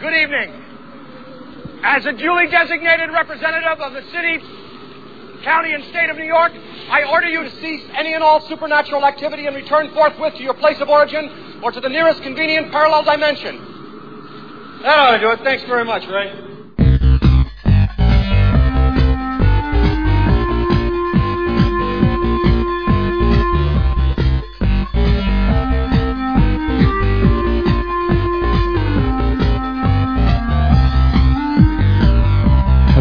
[0.00, 1.80] Good evening.
[1.82, 4.38] As a duly designated representative of the city,
[5.42, 6.52] county, and state of New York,
[6.88, 10.54] I order you to cease any and all supernatural activity and return forthwith to your
[10.54, 13.56] place of origin or to the nearest convenient parallel dimension.
[14.82, 15.40] That ought to do it.
[15.40, 16.47] Thanks very much, Ray.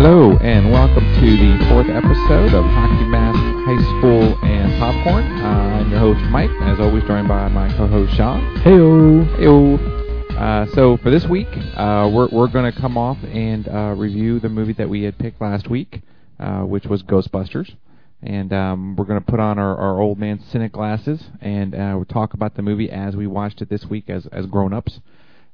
[0.08, 5.26] Hello, and welcome to the fourth episode of Hockey Mask High School and Popcorn.
[5.26, 8.40] Uh, I'm your host, Mike, as always joined by my co-host, Sean.
[8.60, 9.28] Heyo.
[9.36, 10.40] Heyo.
[10.40, 14.40] Uh, so for this week, uh, we're, we're going to come off and uh, review
[14.40, 16.00] the movie that we had picked last week,
[16.40, 17.76] uh, which was Ghostbusters.
[18.24, 21.92] And um, we're going to put on our, our old man cynic glasses and uh,
[21.96, 25.02] we'll talk about the movie as we watched it this week as, as grown-ups.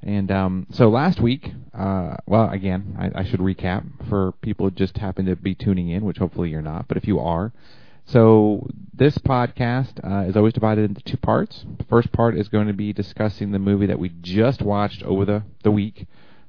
[0.06, 4.72] And um, so last week, uh, well, again, I, I should recap for people who
[4.72, 7.54] just happen to be tuning in, which hopefully you're not, but if you are.
[8.06, 11.66] So this podcast uh, is always divided into two parts.
[11.78, 15.24] The first part is going to be discussing the movie that we just watched over
[15.24, 16.06] the, the week,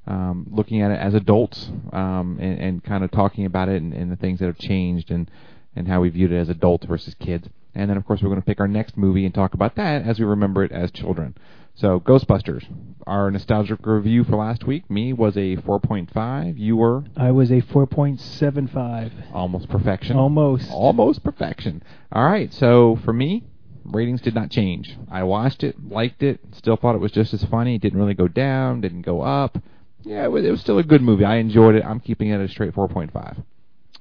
[0.08, 3.94] um, looking at it as adults um, and, and kind of talking about it and,
[3.94, 5.30] and the things that have changed and,
[5.76, 7.48] and how we viewed it as adults versus kids.
[7.76, 10.02] And then, of course, we're going to pick our next movie and talk about that
[10.02, 11.36] as we remember it as children.
[11.76, 12.64] So, Ghostbusters,
[13.04, 16.56] our nostalgic review for last week, me was a 4.5.
[16.56, 19.10] You were I was a 4.75.
[19.32, 20.16] almost perfection.
[20.16, 20.70] Almost.
[20.70, 21.82] Almost perfection.
[22.12, 23.42] All right, so for me,
[23.84, 24.96] ratings did not change.
[25.10, 27.74] I watched it, liked it, still thought it was just as funny.
[27.74, 29.58] It didn't really go down, didn't go up.
[30.04, 31.24] Yeah, it was, it was still a good movie.
[31.24, 31.84] I enjoyed it.
[31.84, 33.44] I'm keeping it at a straight 4.5.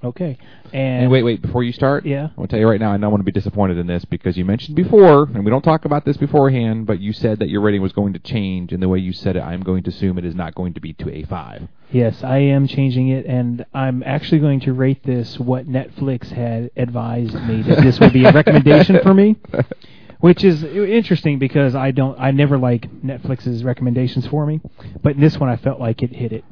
[0.03, 0.37] Okay.
[0.73, 2.25] And, And wait, wait, before you start, Yeah.
[2.25, 4.03] I'm going to tell you right now, I don't want to be disappointed in this
[4.05, 7.49] because you mentioned before, and we don't talk about this beforehand, but you said that
[7.49, 9.89] your rating was going to change, and the way you said it, I'm going to
[9.89, 11.67] assume it is not going to be to a 5.
[11.91, 16.71] Yes, I am changing it, and I'm actually going to rate this what Netflix had
[16.75, 19.35] advised me that this would be a recommendation for me,
[20.19, 24.59] which is interesting because I don't, I never like Netflix's recommendations for me,
[25.01, 26.43] but in this one I felt like it hit it.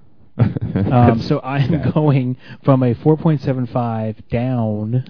[0.92, 5.06] Um, so I'm going from a 4.75 down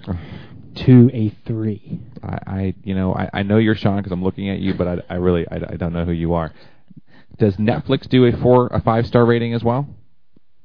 [0.74, 2.00] to a three.
[2.22, 4.86] I, I you know, I, I know you're Sean because I'm looking at you, but
[4.88, 6.52] I, I really, I, I don't know who you are.
[7.38, 9.88] Does Netflix do a four, a five star rating as well?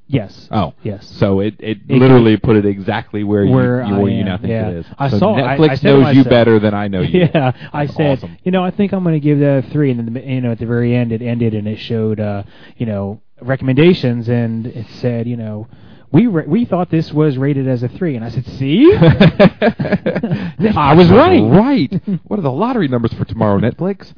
[0.09, 0.47] Yes.
[0.51, 1.05] Oh, Yes.
[1.17, 4.37] So it, it, It literally put it exactly where, Where you, you, where you now
[4.37, 4.69] think yeah.
[4.69, 4.85] it is.
[4.97, 7.27] I so saw- Netflix I to knows you better than I know you.
[7.33, 8.37] Yeah, I That's said, awesome.
[8.43, 10.39] you know, I think I'm going to give that a three, and then the, you
[10.41, 12.43] know, at the very end, it ended and it showed, uh,
[12.77, 15.67] you know, recommendations, and it said, you know,
[16.11, 20.93] we ra- we thought this was rated as a three, and I said, see, I
[20.95, 21.39] was right.
[21.39, 22.01] Right.
[22.25, 24.13] what are the lottery numbers for tomorrow, Netflix?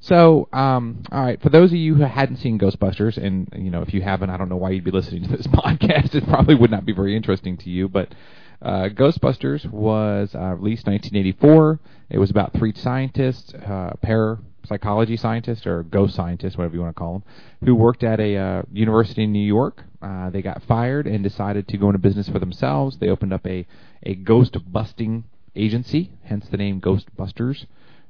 [0.00, 1.40] So, um, all right.
[1.40, 4.36] For those of you who hadn't seen Ghostbusters, and you know, if you haven't, I
[4.36, 6.14] don't know why you'd be listening to this podcast.
[6.14, 7.88] It probably would not be very interesting to you.
[7.88, 8.12] But
[8.60, 11.80] uh, Ghostbusters was uh, released 1984.
[12.10, 13.94] It was about three scientists, uh,
[14.62, 17.24] parapsychology scientists or ghost scientists, whatever you want to call them,
[17.64, 19.84] who worked at a uh, university in New York.
[20.00, 22.98] Uh, they got fired and decided to go into business for themselves.
[22.98, 23.66] They opened up a
[24.02, 25.24] a ghost busting
[25.54, 27.66] agency, hence the name Ghostbusters.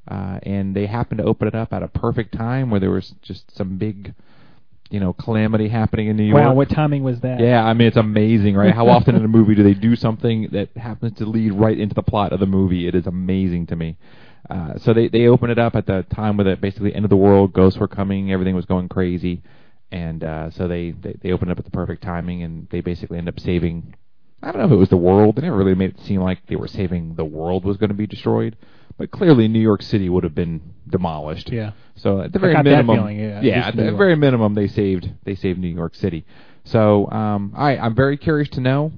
[0.08, 3.14] Uh, and they happened to open it up at a perfect time where there was
[3.22, 4.14] just some big,
[4.90, 6.42] you know, calamity happening in New York.
[6.42, 7.38] Wow, what timing was that?
[7.38, 8.74] Yeah, I mean it's amazing, right?
[8.74, 11.94] How often in a movie do they do something that happens to lead right into
[11.94, 12.88] the plot of the movie?
[12.88, 13.96] It is amazing to me.
[14.50, 17.10] Uh, so they they opened it up at the time with the basically end of
[17.10, 19.42] the world, ghosts were coming, everything was going crazy,
[19.90, 23.18] and uh, so they, they they opened up at the perfect timing, and they basically
[23.18, 23.94] end up saving.
[24.42, 25.36] I don't know if it was the world.
[25.36, 27.94] They never really made it seem like they were saving the world was going to
[27.94, 28.56] be destroyed,
[28.98, 31.50] but clearly New York City would have been demolished.
[31.52, 31.72] Yeah.
[31.94, 33.96] So at the very minimum, feeling, yeah, yeah, at the York.
[33.96, 36.26] very minimum, they saved they saved New York City.
[36.64, 38.92] So, um, right, I'm very curious to know.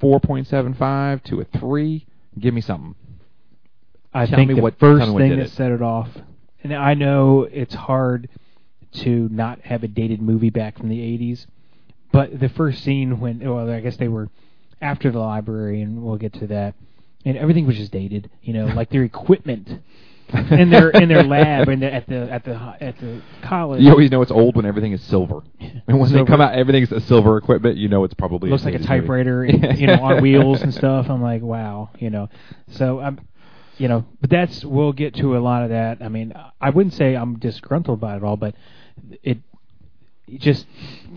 [0.00, 2.06] Four point seven five to a three.
[2.38, 2.94] Give me something.
[4.12, 5.50] I Tell think the what- first thing that it.
[5.50, 6.08] set it off,
[6.64, 8.28] and I know it's hard
[8.92, 11.46] to not have a dated movie back from the '80s,
[12.12, 14.28] but the first scene when, well, I guess they were
[14.82, 16.74] after the library, and we'll get to that,
[17.24, 19.68] and everything was just dated, you know, like their equipment
[20.50, 23.80] in their in their lab and at the at the at the college.
[23.82, 26.24] You always know it's old when everything is silver, and when they Silver.
[26.24, 27.76] come out, everything's a silver equipment.
[27.76, 31.08] You know it's probably looks like a typewriter, and, you know, on wheels and stuff.
[31.08, 32.28] I'm like, wow, you know.
[32.70, 33.20] So I'm,
[33.80, 36.02] you know, but that's we'll get to a lot of that.
[36.02, 38.54] I mean, I wouldn't say I'm disgruntled by it all, but
[39.22, 39.38] it
[40.36, 40.66] just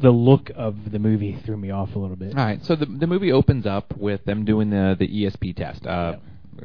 [0.01, 2.37] the look of the movie threw me off a little bit.
[2.37, 5.85] All right, so the the movie opens up with them doing the the ESP test.
[5.85, 6.15] Uh,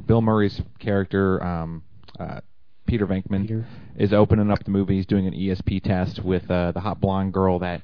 [0.07, 1.83] Bill Murray's character, um,
[2.21, 2.43] uh,
[2.87, 3.67] Peter Venkman, Peter.
[3.97, 4.97] is opening up the movie.
[4.97, 7.83] He's doing an ESP test with uh, the hot blonde girl that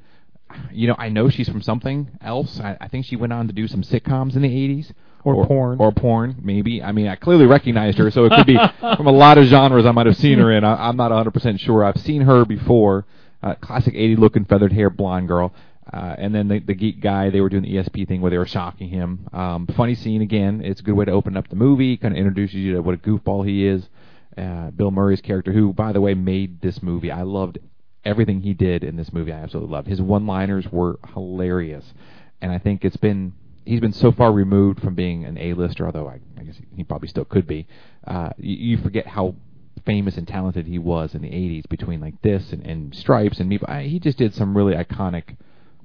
[0.71, 2.61] you know, I know she's from something else.
[2.61, 4.93] I, I think she went on to do some sitcoms in the '80s.
[5.25, 5.79] Or porn.
[5.81, 6.83] Or porn, maybe.
[6.83, 9.87] I mean, I clearly recognized her, so it could be from a lot of genres
[9.87, 10.65] I might have seen her in.
[10.65, 11.83] I, I'm not 100% sure.
[11.83, 13.07] I've seen her before.
[13.43, 15.53] Uh, classic 80 looking feathered hair blonde girl.
[15.93, 18.39] Uh, and then the, the geek guy, they were doing the ESP thing where they
[18.39, 19.29] were shocking him.
[19.33, 20.63] Um, funny scene again.
[20.65, 21.97] It's a good way to open up the movie.
[21.97, 23.87] Kind of introduces you to what a goofball he is.
[24.37, 27.11] Uh, Bill Murray's character, who by the way made this movie.
[27.11, 27.59] I loved
[28.05, 29.33] everything he did in this movie.
[29.33, 29.89] I absolutely loved.
[29.89, 31.85] His one-liners were hilarious,
[32.41, 33.35] and I think it's been
[33.65, 37.09] he's been so far removed from being an A-lister, although I, I guess he probably
[37.09, 37.67] still could be.
[38.07, 39.35] Uh, you, you forget how
[39.85, 43.49] famous and talented he was in the 80s between like this and, and Stripes and
[43.49, 43.59] me.
[43.59, 45.37] But I, he just did some really iconic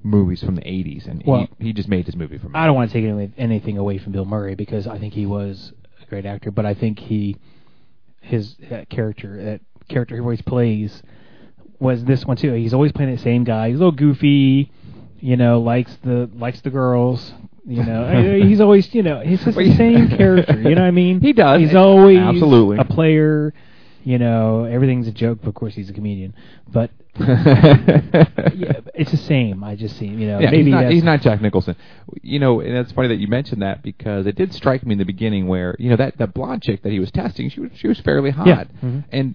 [0.02, 2.52] movies from the 80s, and Well- he, he just made this movie for me.
[2.54, 5.26] I don't want to take any, anything away from Bill Murray because I think he
[5.26, 5.72] was
[6.02, 7.36] a great actor, but I think he
[8.22, 11.02] his that character that character he always plays
[11.78, 12.52] was this one too.
[12.52, 13.68] He's always playing the same guy.
[13.68, 14.70] He's a little goofy,
[15.20, 17.32] you know, likes the likes the girls.
[17.70, 20.54] You know, he's always you know he's just the same character.
[20.60, 21.20] You know what I mean?
[21.20, 21.60] He does.
[21.60, 22.78] He's always Absolutely.
[22.78, 23.54] a player.
[24.02, 25.38] You know, everything's a joke.
[25.42, 26.34] But of course, he's a comedian.
[26.72, 26.90] But
[27.20, 29.62] yeah, it's the same.
[29.62, 30.06] I just see.
[30.06, 31.76] You know, Yeah, maybe he's not, he's not Jack Nicholson.
[32.22, 34.98] You know, and it's funny that you mentioned that because it did strike me in
[34.98, 37.70] the beginning where you know that that blonde chick that he was testing, she was
[37.74, 38.64] she was fairly hot, Yeah.
[38.82, 39.04] Mhm.
[39.12, 39.34] and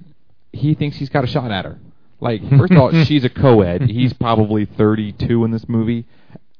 [0.52, 1.78] he thinks he's got a shot at her.
[2.22, 3.84] Like, first of all, she's a co-ed.
[3.84, 6.06] He's probably 32 in this movie.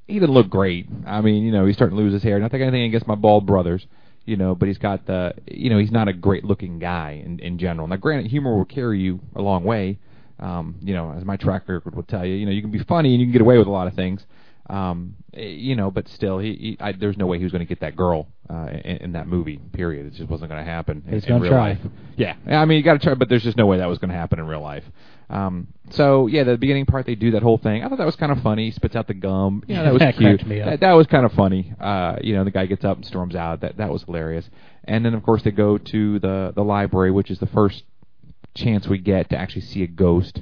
[0.08, 0.88] He didn't look great.
[1.06, 2.40] I mean, you know, he's starting to lose his hair.
[2.40, 3.86] Not that anything against my bald brothers,
[4.26, 7.58] you know, but he's got the, you know, he's not a great-looking guy in in
[7.58, 7.88] general.
[7.88, 10.00] Now, granted, humor will carry you a long way.
[10.40, 12.80] Um, you know, as my track record will tell you, you know, you can be
[12.80, 14.26] funny and you can get away with a lot of things.
[14.68, 17.68] Um, you know, but still, he, he I, there's no way he was going to
[17.68, 19.60] get that girl uh, in, in that movie.
[19.74, 20.08] Period.
[20.08, 21.70] It just wasn't going to happen in, He's gonna real try.
[21.70, 21.80] life.
[22.18, 24.10] Yeah, I mean, you got to try, but there's just no way that was going
[24.10, 24.84] to happen in real life.
[25.30, 27.84] Um, so yeah, the beginning part they do that whole thing.
[27.84, 28.66] I thought that was kind of funny.
[28.66, 29.64] He spits out the gum.
[29.68, 30.42] You know, that was That cute.
[30.66, 31.74] That, that was kind of funny.
[31.80, 33.62] Uh, you know, the guy gets up and storms out.
[33.62, 34.50] That that was hilarious.
[34.84, 37.84] And then of course they go to the the library, which is the first
[38.54, 40.42] chance we get to actually see a ghost.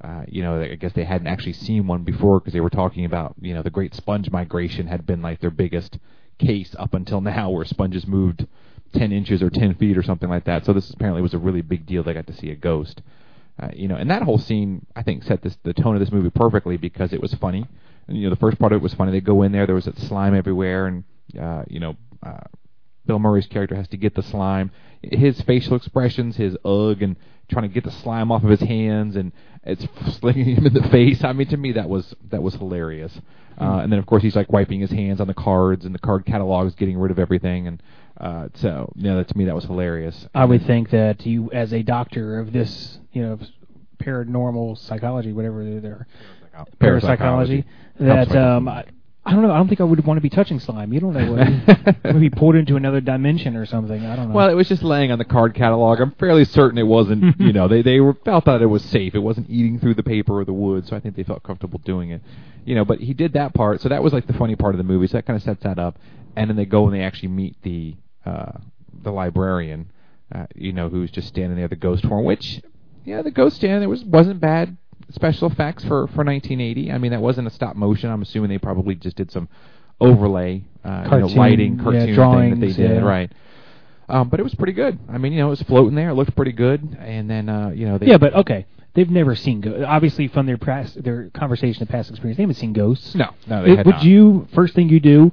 [0.00, 3.06] Uh, you know, I guess they hadn't actually seen one before because they were talking
[3.06, 5.98] about, you know, the Great Sponge Migration had been like their biggest
[6.38, 8.46] case up until now, where sponges moved
[8.92, 10.66] 10 inches or 10 feet or something like that.
[10.66, 12.02] So this apparently was a really big deal.
[12.02, 13.00] They got to see a ghost.
[13.58, 16.10] Uh, you know, and that whole scene, I think, set this the tone of this
[16.10, 17.66] movie perfectly because it was funny.
[18.08, 19.12] And, you know, the first part of it was funny.
[19.12, 21.04] They go in there, there was that slime everywhere, and
[21.40, 22.40] uh, you know, uh,
[23.06, 24.70] Bill Murray's character has to get the slime.
[25.02, 27.16] His facial expressions, his ugh, and
[27.48, 29.86] trying to get the slime off of his hands, and it's
[30.18, 31.22] slinging him in the face.
[31.22, 33.20] I mean, to me, that was that was hilarious.
[33.60, 35.98] Uh, and then, of course, he's like wiping his hands on the cards, and the
[36.00, 37.82] card catalogs, getting rid of everything, and
[38.18, 40.26] uh, so you know, that, to me, that was hilarious.
[40.34, 43.38] I would think that you, as a doctor of this, you know,
[43.98, 46.06] paranormal psychology, whatever they're
[46.78, 47.64] parapsychology,
[47.98, 48.84] that um, I,
[49.26, 49.52] I don't know.
[49.52, 50.92] I don't think I would want to be touching slime.
[50.92, 54.04] You don't know what maybe pulled into another dimension or something.
[54.04, 54.34] I don't know.
[54.34, 56.00] Well, it was just laying on the card catalog.
[56.00, 57.34] I'm fairly certain it wasn't.
[57.40, 59.14] you know, they they were, felt that it was safe.
[59.14, 61.80] It wasn't eating through the paper or the wood, so I think they felt comfortable
[61.84, 62.20] doing it.
[62.66, 64.78] You know, but he did that part, so that was like the funny part of
[64.78, 65.06] the movie.
[65.06, 65.98] So that kind of sets that up,
[66.36, 67.94] and then they go and they actually meet the
[68.26, 68.52] uh,
[69.02, 69.90] the librarian.
[70.34, 72.24] Uh, you know, who's just standing there, the ghost form.
[72.24, 72.60] Which,
[73.04, 74.76] yeah, the ghost stand there was wasn't bad
[75.10, 76.90] special effects for for 1980.
[76.92, 78.10] I mean, that wasn't a stop motion.
[78.10, 79.48] I'm assuming they probably just did some
[80.00, 82.98] overlay, uh, you know, Cartoon, lighting, yeah, cartoon thing that they drawings, did, yeah.
[83.00, 83.32] right?
[84.08, 84.98] Um, but it was pretty good.
[85.08, 86.10] I mean, you know, it was floating there.
[86.10, 86.96] It looked pretty good.
[87.00, 88.66] And then, uh, you know, they, yeah, but okay.
[88.92, 89.82] They've never seen ghosts.
[89.86, 93.14] Obviously, from their past, their conversation of past experience, they haven't seen ghosts.
[93.14, 94.04] no, no, they Would- had would not.
[94.04, 95.32] you first thing you do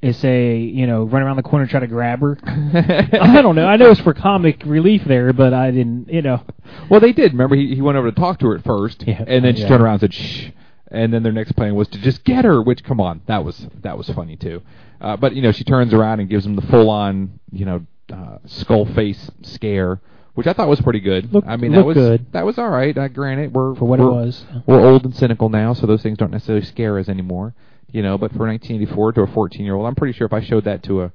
[0.00, 2.38] is say, you know, run around the corner and try to grab her?
[2.44, 3.66] I don't know.
[3.66, 6.08] I know it's for comic relief there, but I didn't.
[6.08, 6.42] You know,
[6.88, 7.32] Well, they did.
[7.32, 9.24] Remember, he he went over to talk to her at first, Yeah.
[9.26, 9.68] and then she Yeah.
[9.68, 10.48] turned around and said, "Shh."
[10.90, 12.62] And then their next plan was to just get her.
[12.62, 14.62] Which, come on, that was that was funny too.
[15.00, 17.84] Uh, but you know, she turns around and gives him the full on, you know,
[18.12, 20.00] uh, skull face scare,
[20.34, 21.32] which I thought was pretty good.
[21.32, 22.26] Looked- I mean, that was good.
[22.32, 22.96] that was all right.
[22.96, 24.44] Uh, granted, we're for what it we're- was.
[24.66, 27.54] We're old and cynical now, so those things don't necessarily scare us anymore.
[27.90, 30.42] You know, but for 1984 to a 14 year old, I'm pretty sure if I
[30.42, 31.12] showed that to a,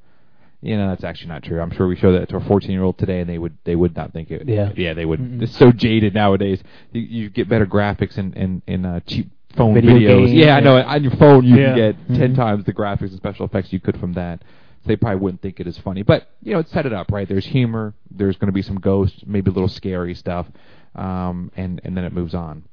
[0.62, 1.62] you know, that's actually not true.
[1.62, 3.76] I'm sure we show that to a 14 year old today, and they would they
[3.76, 4.48] would not think it.
[4.48, 4.72] Yeah.
[4.76, 5.20] yeah, they would.
[5.20, 5.42] Mm-mm.
[5.44, 6.64] It's so jaded nowadays.
[6.92, 10.08] You, you get better graphics and and in uh, cheap phone Video videos.
[10.28, 10.78] games, yeah, I know.
[10.82, 11.66] On your phone, you Yeah.
[11.66, 12.36] can get 10 Mhm.
[12.36, 14.42] times the graphics and special effects you could from that.
[14.42, 17.12] So they probably wouldn't think it is funny, but you know, it's set it up
[17.12, 17.28] right.
[17.28, 17.94] There's humor.
[18.10, 20.48] There's going to be some ghosts, maybe a little scary stuff,
[20.96, 22.64] um, and and then it moves on.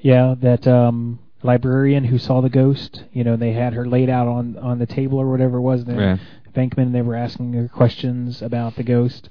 [0.00, 3.04] Yeah, that um librarian who saw the ghost.
[3.12, 5.84] You know, they had her laid out on on the table or whatever it was.
[5.84, 6.16] There, Yeah.
[6.54, 6.92] Venkman.
[6.92, 9.28] They were asking her questions about the ghost.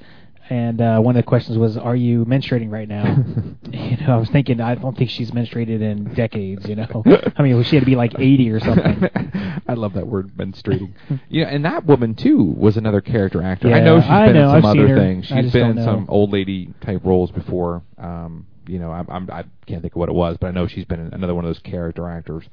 [0.49, 3.03] and uh, one of the questions was, "Are you menstruating right now?"
[3.71, 6.65] you know, I was thinking, I don't think she's menstruated in decades.
[6.69, 7.03] You know,
[7.35, 9.09] I mean, she had to be like 80 or something.
[9.67, 10.93] I love that word, menstruating.
[11.27, 13.73] yeah, and that woman too was another character actor.
[13.73, 15.25] I know she's I been know, in some I've other things.
[15.25, 15.83] She's been in know.
[15.85, 17.81] some old lady type roles before.
[17.97, 20.67] Um, you know, I'm, I'm I can't think of what it was, but I know
[20.67, 22.45] she's been another one of those character actors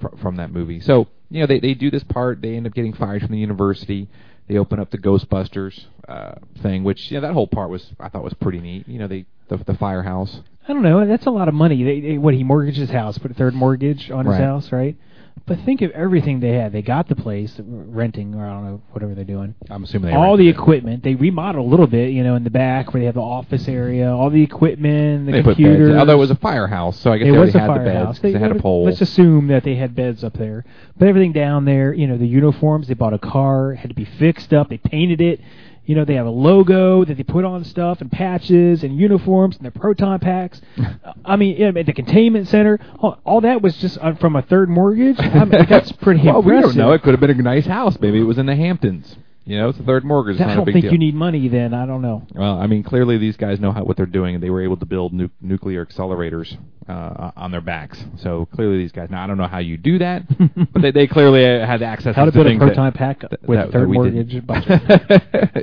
[0.00, 0.80] fr- from that movie.
[0.80, 2.40] So you know, they they do this part.
[2.42, 4.08] They end up getting fired from the university.
[4.48, 8.22] They open up the Ghostbusters uh, thing, which yeah, that whole part was I thought
[8.22, 8.88] was pretty neat.
[8.88, 10.40] You know, they the, the firehouse.
[10.68, 11.06] I don't know.
[11.06, 11.82] That's a lot of money.
[11.84, 14.96] They, they what he mortgaged his house, put a third mortgage on his house, right?
[15.44, 16.72] But think of everything they had.
[16.72, 19.54] They got the place, renting or I don't know, whatever they're doing.
[19.70, 20.56] I'm assuming they all the it.
[20.56, 21.04] equipment.
[21.04, 23.68] They remodeled a little bit, you know, in the back where they have the office
[23.68, 25.94] area, all the equipment, the They put computers.
[25.94, 27.84] Although it was a firehouse, so I guess it they was a had the beds
[27.86, 28.18] firehouse.
[28.18, 28.84] 'cause they, had a pole.
[28.86, 30.64] Let's assume that they had beds up there.
[30.98, 34.04] But everything down there, you know, the uniforms, they bought a car, had to be
[34.04, 35.40] fixed up, they painted it.
[35.86, 39.56] You know, they have a logo that they put on stuff and patches and uniforms
[39.56, 40.60] and their proton packs.
[41.24, 44.68] I mean, yeah, the containment center, all, all that was just uh, from a third
[44.68, 45.16] mortgage.
[45.18, 46.92] I mean, that's pretty well, we don't know.
[46.92, 47.96] It could have been a nice house.
[48.00, 49.16] Maybe it was in the Hamptons.
[49.48, 50.34] You know, it's a third mortgage.
[50.40, 50.92] It's I not a don't big think deal.
[50.92, 51.72] you need money then.
[51.72, 52.26] I don't know.
[52.34, 54.76] Well, I mean, clearly these guys know how, what they're doing, and they were able
[54.78, 56.56] to build nu- nuclear accelerators
[56.88, 58.04] uh, on their backs.
[58.18, 59.08] So clearly, these guys.
[59.08, 60.24] Now, I don't know how you do that,
[60.72, 63.20] but they, they clearly had access How to to build a things that- proton pack
[63.20, 64.82] that- with that- a third we mortgage budget.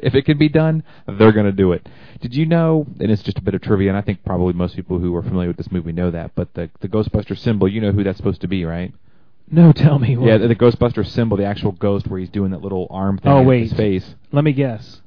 [0.02, 1.88] if it can be done, they're going to do it.
[2.22, 2.86] Did you know?
[3.02, 5.24] And it's just a bit of trivia, and I think probably most people who are
[5.24, 6.32] familiar with this movie know that.
[6.36, 8.94] But the the Ghostbuster symbol, you know who that's supposed to be, right?
[9.50, 10.18] No, tell me.
[10.18, 10.28] What.
[10.28, 13.32] Yeah, the, the Ghostbuster symbol, the actual ghost, where he's doing that little arm thing
[13.32, 13.64] Oh, in wait.
[13.64, 14.16] his face.
[14.32, 15.02] Let me guess.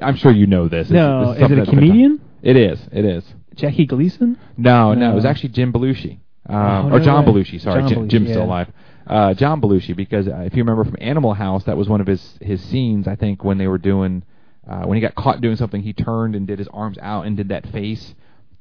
[0.00, 0.90] I'm sure you know this.
[0.90, 2.20] It's- No, this is something it a comedian?
[2.42, 2.80] It is.
[2.92, 3.24] It is.
[3.54, 4.38] Jackie Gleason?
[4.56, 6.18] No, no, it was actually Jim Belushi.
[6.48, 7.32] Um, Oh, or no John way.
[7.42, 7.80] Belushi, sorry.
[7.82, 8.72] John Jim, Belushi, Jim's still alive.
[9.06, 12.06] Uh, John Belushi, because uh, if you remember from Animal House, that was one of
[12.06, 14.22] his, his scenes, I think, when they were doing,
[14.66, 17.36] uh, when he got caught doing something, he turned and did his arms out and
[17.36, 18.14] did that face.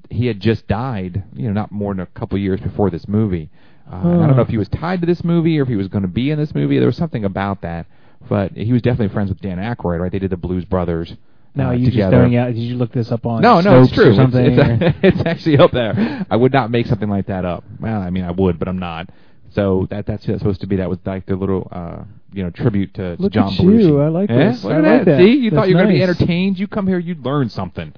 [0.09, 3.49] He had just died, you know, not more than a couple years before this movie.
[3.91, 5.75] Uh, and I don't know if he was tied to this movie or if he
[5.75, 6.77] was going to be in this movie.
[6.77, 7.85] There was something about that.
[8.29, 10.11] But he was definitely friends with Dan Aykroyd, right?
[10.11, 11.15] They did the Blues Brothers.
[11.55, 12.17] No, uh, you just together.
[12.17, 12.47] throwing out.
[12.53, 13.41] Did you look this up on?
[13.41, 14.11] No, no, it's true.
[14.17, 16.25] It's, it's, it's actually up there.
[16.29, 17.63] I would not make something like that up.
[17.79, 19.09] Well, I mean, I would, but I'm not.
[19.53, 20.77] So that that's that's supposed to be.
[20.77, 23.83] That was like the little, uh, you know, tribute to, to John Belushi.
[23.83, 23.99] you.
[23.99, 24.51] I like Yeah?
[24.51, 24.63] this.
[24.63, 25.19] Look I at like that.
[25.19, 26.57] See, you thought you were going to be entertained.
[26.57, 27.91] You come here, you'd learn something.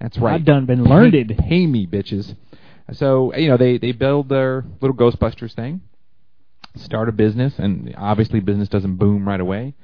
[0.00, 0.34] That's right.
[0.34, 1.34] I've done been Pay- learned.
[1.38, 2.34] Pay, me, bitches.
[2.92, 5.82] So you know, they they build their little Ghostbusters thing,
[6.76, 9.74] start a business, and obviously business doesn't boom right away,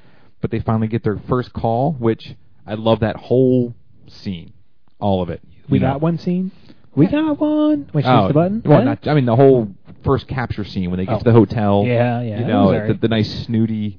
[0.40, 2.34] but they finally get their first call, which
[2.66, 3.75] I love that whole
[4.08, 4.52] scene,
[4.99, 5.42] all of it.
[5.68, 5.88] We know.
[5.92, 6.50] got one scene.
[6.94, 7.88] We got one.
[7.92, 8.62] When she Oh, hits the button.
[8.64, 8.84] Well, Huh?
[8.84, 9.68] not, I mean the whole
[10.04, 11.18] first capture scene when they get Oh.
[11.18, 11.84] to the hotel.
[11.87, 13.99] Yeah, yeah, You know the, the nice snooty,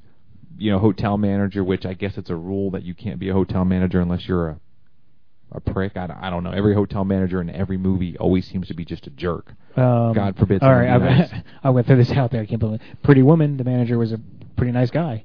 [0.58, 1.62] you know, hotel manager.
[1.62, 4.48] Which I guess it's a rule that you can't be a hotel manager unless you're
[4.48, 4.60] a
[5.52, 5.96] a prick.
[5.96, 6.50] I, don't- I don't know.
[6.50, 9.52] Every hotel manager in every movie always seems to be just a jerk.
[9.76, 12.42] Um, God forbid All right, someone be I, I went through this out there.
[12.42, 13.02] I can't believe it.
[13.02, 13.56] Pretty Woman.
[13.56, 14.20] The manager was a
[14.56, 15.24] pretty nice guy.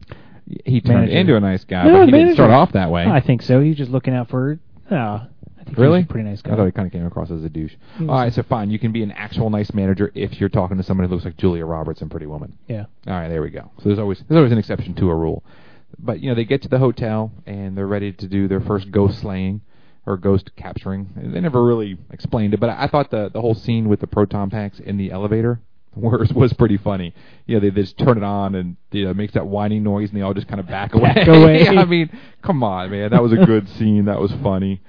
[0.66, 1.18] He turned Manager.
[1.18, 3.06] into a nice guy, No, but he the didn't start off that way.
[3.06, 3.62] I think so.
[3.62, 4.60] He was just looking out for.
[4.90, 6.00] Uh, I think Really?
[6.00, 6.52] was a pretty nice guy.
[6.52, 7.74] I thought he kind of came across as a douche.
[7.98, 8.70] He All was- so fine.
[8.72, 11.38] You can be an actual nice manager if you're talking to somebody who looks like
[11.38, 12.58] Julia Roberts in Pretty Woman.
[12.68, 12.86] yeah.
[13.08, 13.72] All right, there we go.
[13.78, 15.46] So there's always there's always an exception to a rule.
[15.98, 18.92] But you know, they get to the hotel and they're ready to do their first
[18.92, 19.62] ghost slaying
[20.06, 21.10] or ghost capturing.
[21.16, 24.08] They never really explained it, but I, I thought the the whole scene with the
[24.08, 25.62] proton packs in the elevator
[25.96, 27.14] was was pretty funny.
[27.46, 29.84] You know, they, they just turn it on and you know it makes that whining
[29.84, 31.14] noise and they all just kind of back away.
[31.14, 31.68] Back away.
[31.78, 32.10] I mean,
[32.42, 34.06] come on, man, that was a good scene.
[34.06, 34.82] That was funny.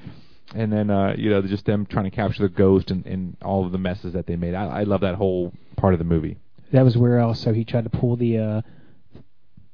[0.55, 3.65] And then uh, you know, just them trying to capture the ghost and, and all
[3.65, 4.55] of the messes that they made.
[4.55, 6.39] I, I love that whole part of the movie.
[6.73, 8.63] That was where also he tried to pull the uh,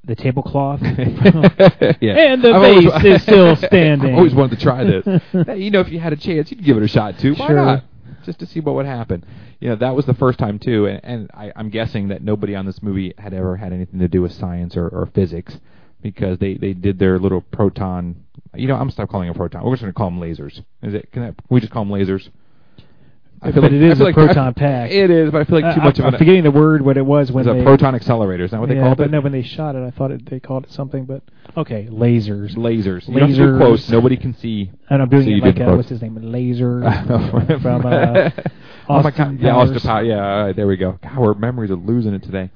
[0.08, 0.80] the tablecloth.
[2.00, 2.32] yeah.
[2.32, 4.10] And the I've always- is still standing.
[4.12, 5.06] I've always wanted to try this.
[5.56, 7.34] You know, if you had a chance, you'd give it a shot too.
[7.34, 7.56] Why Sure.
[7.56, 7.84] not?
[8.24, 9.24] Just to see what would happen.
[9.60, 12.54] You know, that was the first time too, and, and I, I'm guessing that nobody
[12.54, 15.58] on this movie had ever had anything to do with science or, or physics,
[16.02, 18.24] because they they did their little proton.
[18.54, 19.64] You know, I'm gonna stop calling them proton.
[19.64, 20.62] We're just gonna call them lasers.
[20.82, 21.10] Is it?
[21.12, 22.28] Can, that, can we just call them lasers?
[23.40, 24.90] I But it I feel a like- proton I- pack.
[24.90, 26.82] It is, but I feel like too I- much I'm, of I'm forgetting the word
[26.82, 28.44] what it was when It's they a proton accelerator.
[28.44, 29.10] Is that what they yeah, called but it?
[29.12, 31.04] no, when they shot it, I thought it, they called it something.
[31.04, 31.22] But
[31.56, 32.56] okay, lasers.
[32.56, 33.06] Lasers.
[33.08, 33.58] You don't have do Lasers.
[33.58, 33.88] quotes.
[33.90, 34.70] Nobody can see.
[34.90, 36.80] And I'm doing So it like uh, what's his name, laser
[37.62, 38.30] from uh,
[38.88, 39.38] oh my god!
[39.40, 40.02] Yeah, Austin Power.
[40.02, 40.98] Yeah, all right, there we go.
[41.02, 42.50] God, our memories are losing it today.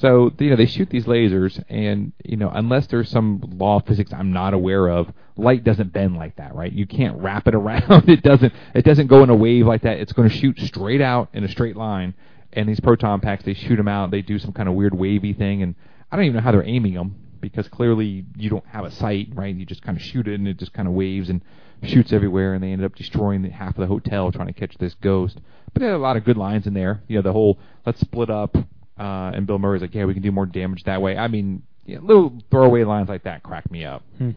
[0.00, 3.86] So you know they shoot these lasers, and you know unless there's some law of
[3.86, 6.72] physics I'm not aware of, light doesn't bend like that, right?
[6.72, 8.08] You can't wrap it around.
[8.08, 8.52] it doesn't.
[8.74, 9.98] It doesn't go in a wave like that.
[9.98, 12.14] It's going to shoot straight out in a straight line.
[12.52, 14.10] And these proton packs, they shoot them out.
[14.10, 15.74] They do some kind of weird wavy thing, and
[16.10, 19.28] I don't even know how they're aiming them because clearly you don't have a sight,
[19.34, 19.54] right?
[19.54, 21.42] You just kind of shoot it and it just kind of waves and
[21.82, 24.76] shoots everywhere, and they ended up destroying the, half of the hotel trying to catch
[24.78, 25.38] this ghost.
[25.72, 27.02] But they had a lot of good lines in there.
[27.08, 28.56] You know, the whole let's split up,
[28.98, 31.16] uh, and Bill Murray's like, yeah, we can do more damage that way.
[31.16, 34.02] I mean, little throwaway lines like that crack me up.
[34.18, 34.30] Hmm.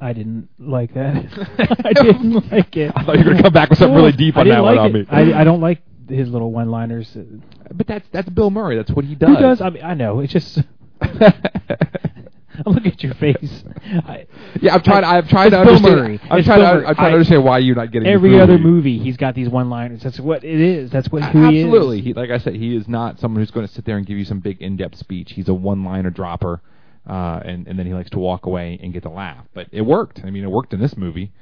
[0.00, 1.14] I didn't like that.
[1.84, 2.92] I didn't like it.
[2.96, 4.86] I thought you were gonna come back with something really deep on that like one
[4.86, 5.06] on me.
[5.10, 7.16] I, I don't like his little one-liners.
[7.72, 8.76] But that's that's Bill Murray.
[8.76, 9.28] That's what he does.
[9.28, 9.60] Who does?
[9.60, 10.20] I mean, I know.
[10.20, 10.58] It's just.
[12.66, 13.64] Look at your face.
[14.06, 14.26] I,
[14.60, 15.04] yeah, I'm trying.
[15.04, 15.96] I- I'm trying to Bill understand.
[15.96, 16.20] Murray.
[16.30, 16.60] I'm It's trying.
[16.60, 16.86] Bill To, Murray.
[16.86, 18.98] I'm trying I- to understand why you're not getting this every other movie.
[18.98, 20.02] he's got these one-liners.
[20.02, 20.90] That's what it is.
[20.90, 21.64] That's what who he is.
[21.64, 22.00] Absolutely.
[22.02, 24.18] He, like I said, he is not someone who's going to sit there and give
[24.18, 25.32] you some big in-depth speech.
[25.32, 26.60] He's a one-liner dropper,
[27.08, 29.44] uh, and and then he likes to walk away and get the laugh.
[29.54, 30.20] But it worked.
[30.24, 31.32] I mean, it worked in this movie.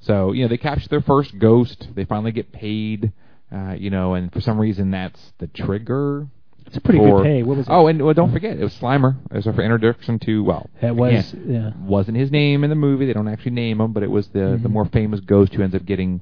[0.00, 1.88] So you know, they capture their first ghost.
[1.94, 3.12] They finally get paid.
[3.50, 6.26] Uh, you know, and for some reason, that's the trigger.
[6.68, 7.42] It's a pretty good pay.
[7.42, 7.70] What was it?
[7.72, 9.16] Oh, and well, don't forget, it was Slimer.
[9.30, 11.72] It was for introduction to well, that was yeah.
[11.80, 13.06] wasn't his name in the movie.
[13.06, 14.72] They don't actually name him, but it was the the Mhm.
[14.72, 16.20] more famous ghost who ends up getting,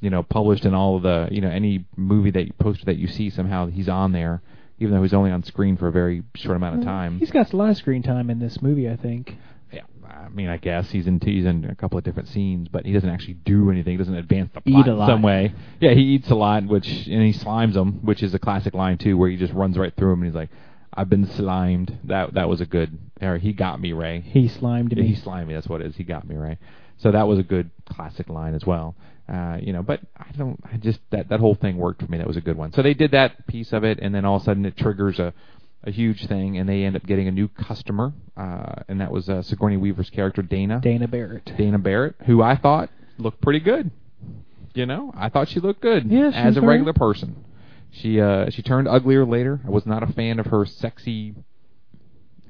[0.00, 2.96] you know, published in all of the you know any movie that you poster that
[2.98, 4.42] you see somehow he's on there,
[4.78, 7.18] even though he's only on screen for a very short amount of time.
[7.18, 9.36] He's got a lot of screen time in this movie, I think.
[10.12, 12.92] I mean, I guess he's in he's in a couple of different scenes, but he
[12.92, 13.92] doesn't actually do anything.
[13.92, 15.54] He doesn't advance the plot in some way.
[15.80, 18.98] Yeah, he eats a lot, which and he slimes them, which is a classic line
[18.98, 20.50] too, where he just runs right through him and he's like.
[20.94, 22.00] I've been slimed.
[22.04, 22.98] That that was a good.
[23.22, 24.20] Or he got me, Ray.
[24.20, 25.06] He slimed me.
[25.06, 25.54] He slimy.
[25.54, 25.96] That's what it is.
[25.96, 26.58] He got me right.
[26.98, 28.94] So that was a good classic line as well.
[29.26, 30.60] Uh, you know, but I don't.
[30.70, 32.18] I just that that whole thing worked for me.
[32.18, 32.74] That was a good one.
[32.74, 35.18] So they did that piece of it, and then all of a sudden it triggers
[35.18, 35.32] a
[35.84, 39.28] a huge thing, and they end up getting a new customer, uh, and that was
[39.28, 40.80] uh, Sigourney Weaver's character Dana.
[40.80, 41.50] Dana Barrett.
[41.56, 43.90] Dana Barrett, who I thought looked pretty good.
[44.74, 46.98] You know, I thought she looked good Yeah, she as a regular right.
[46.98, 47.44] person.
[47.90, 49.60] She uh she turned uglier later.
[49.66, 51.34] I was not a fan of her sexy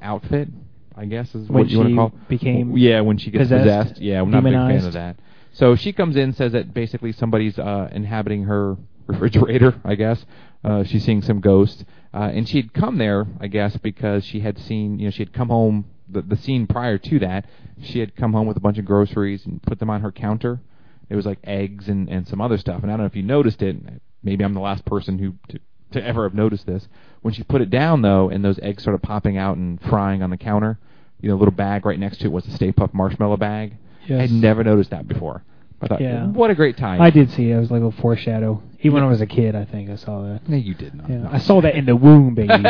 [0.00, 0.48] outfit.
[0.94, 2.12] I guess is When what you want to call.
[2.28, 4.00] became yeah, when she gets possessed, possessed.
[4.00, 5.16] Yeah, I'm not a big fan of that.
[5.52, 9.80] So she comes in, says that basically somebody's uh inhabiting her refrigerator.
[9.84, 10.24] I guess
[10.64, 11.84] uh she's seeing some ghosts,
[12.14, 15.22] uh, and she had come there, I guess, because she had seen you know she
[15.22, 15.86] had come home.
[16.08, 17.46] The, the scene prior to that,
[17.80, 20.60] she had come home with a bunch of groceries and put them on her counter.
[21.08, 22.82] It was like eggs and, and some other stuff.
[22.82, 23.76] And I don't know if you noticed it.
[24.22, 25.60] Maybe I'm the last person who to,
[25.92, 26.86] to ever have noticed this.
[27.22, 30.30] When she put it down though, and those eggs started popping out and frying on
[30.30, 30.78] the counter,
[31.20, 33.76] you know, a little bag right next to it was a Stay Puft marshmallow bag.
[34.06, 34.18] Yes.
[34.18, 35.44] I had never noticed that before.
[35.82, 36.26] I thought, Yeah.
[36.26, 37.00] what a great time.
[37.00, 37.56] I did see it.
[37.56, 38.62] It was like a foreshadow.
[38.80, 40.48] Even when I was a kid, I think I saw that.
[40.48, 41.08] No, you did not.
[41.10, 42.48] Yeah, I saw that in the womb, baby.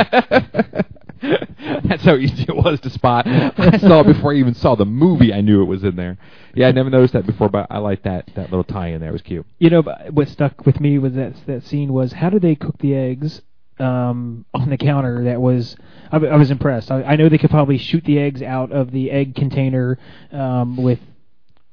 [1.84, 3.26] That's how easy it was to spot.
[3.26, 5.32] I saw it before I even saw the movie.
[5.32, 6.18] I knew it was in there.
[6.54, 9.10] Yeah, I never noticed that before, but I like that that little tie in there.
[9.10, 9.46] It was cute.
[9.58, 12.56] You know, but what stuck with me with that that scene was how did they
[12.56, 13.40] cook the eggs
[13.78, 15.24] um, on the counter?
[15.24, 15.76] That was
[16.10, 16.90] I, w- I was impressed.
[16.90, 19.98] I, I know they could probably shoot the eggs out of the egg container
[20.32, 20.98] um, with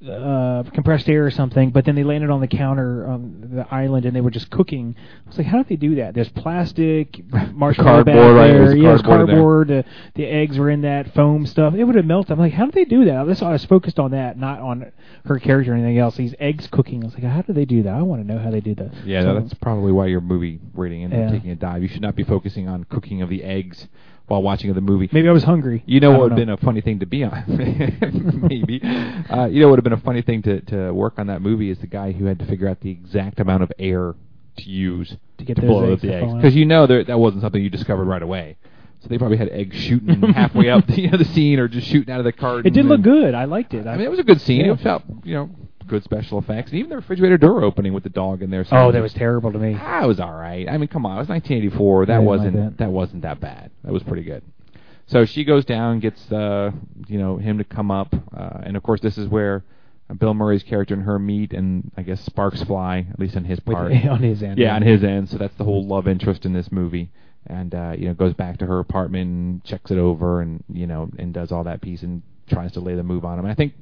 [0.08, 4.06] uh, compressed air or something, but then they landed on the counter on the island
[4.06, 4.96] and they were just cooking.
[5.26, 6.14] I was like, how did they do that?
[6.14, 9.80] There's plastic, marshmallow back cardboard, right, there, there's yes, cardboard there.
[9.80, 11.74] Uh, the eggs were in that foam stuff.
[11.74, 12.32] It would have melted.
[12.32, 13.16] I'm like, how did they do that?
[13.18, 14.90] I was focused on that, not on
[15.26, 16.16] her character or anything else.
[16.16, 17.04] These eggs cooking.
[17.04, 17.94] I was like, how did they do that?
[17.94, 18.94] I want to know how they did that.
[19.06, 21.36] Yeah, So- that's probably why your movie rating ended up Yeah.
[21.38, 21.82] taking a dive.
[21.82, 23.90] You should not be focusing on cooking of the eggs
[24.30, 25.10] while watching the movie.
[25.12, 25.84] Maybe I was hungry.
[25.86, 27.44] You know I what would have been a funny thing to be on?
[28.50, 28.82] Maybe.
[28.84, 31.42] Uh, you know what would have been a funny thing to, to work on that
[31.42, 34.16] movie is the guy who had to figure out the exact amount of air
[34.58, 36.34] to use To get to those blow up eggs the eggs.
[36.34, 38.58] Because you know there, that wasn't something you discovered right away.
[39.02, 41.88] So they probably had eggs shooting halfway up the, you know, the scene or just
[41.88, 42.68] shooting out of the carton.
[42.68, 43.34] It did look good.
[43.34, 43.88] I liked it.
[43.88, 44.66] I mean, it was a good scene.
[44.66, 44.74] Yeah.
[44.74, 45.50] It felt, you know,
[45.90, 46.72] good special effects.
[46.72, 48.66] And even the refrigerator door opening with the dog in there.
[48.72, 49.76] oh, that was terrible to me.
[49.80, 50.68] Ah, it was all right.
[50.70, 52.06] I mean, come on, it was 1984.
[52.06, 52.78] That Yeah, wasn't like that.
[52.78, 52.90] that.
[52.92, 53.72] wasn't that bad.
[53.84, 54.44] That was pretty good.
[55.08, 56.72] So she goes down, gets uh,
[57.08, 59.64] you know him to come up, uh, and of course this is where
[60.20, 63.60] Bill Murray's character and her meet, and I guess sparks fly, at least on his
[63.66, 63.92] With- part.
[64.10, 64.60] on his end.
[64.60, 65.30] Yeah, on his end.
[65.30, 67.10] So that's the whole love interest in this movie,
[67.48, 70.86] and uh, you know goes back to her apartment, and checks it over, and you
[70.86, 73.46] know and does all that piece and tries to lay the move on him.
[73.46, 73.74] And I think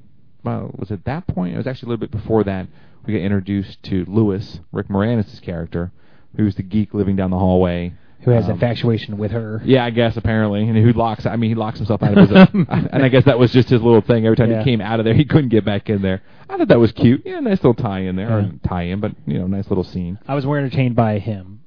[0.48, 1.54] well, was at that point?
[1.54, 2.68] It was actually a little bit before that
[3.06, 5.92] we get introduced to Lewis, Rick Moranis' character,
[6.36, 7.94] who's the geek living down the hallway.
[8.22, 9.62] Who has Um, infatuation with her?
[9.64, 11.26] Yeah, I guess apparently, and who locks?
[11.26, 12.48] I mean, he locks himself out of his.
[12.68, 14.26] and I guess that was just his little thing.
[14.26, 14.60] Every time Yeah.
[14.60, 16.22] he came out of there, he couldn't get back in there.
[16.50, 17.22] I thought that was cute.
[17.26, 18.48] Yeah, nice little tie in there, Yeah.
[18.48, 20.18] or tie in, but you know, nice little scene.
[20.28, 21.60] I was more entertained by him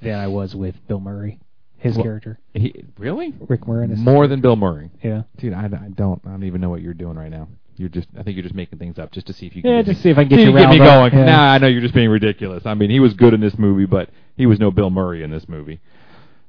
[0.00, 1.38] than I was with Bill Murray,
[1.76, 3.98] his Well, character, He really Rick Moranis.
[3.98, 5.22] more than Bill Murray, Yeah.
[5.36, 5.52] dude.
[5.52, 6.20] I, I don't.
[6.26, 7.48] I don't even know what you're doing right now.
[7.78, 8.08] You're just.
[8.18, 9.70] I think you're just making things up just to see if you can.
[9.70, 11.12] Yeah, get me- just see if I can get you get me going.
[11.14, 11.24] Yeah.
[11.24, 12.66] Nah, I know you're just being ridiculous.
[12.66, 15.30] I mean, he was good in this movie, but he was no Bill Murray in
[15.30, 15.80] this movie.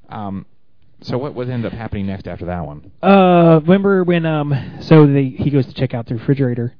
[0.10, 0.46] Um,
[1.02, 2.92] So what would end up happening next after that one?
[3.02, 6.74] Uh, remember when um, so they he goes to check out the refrigerator,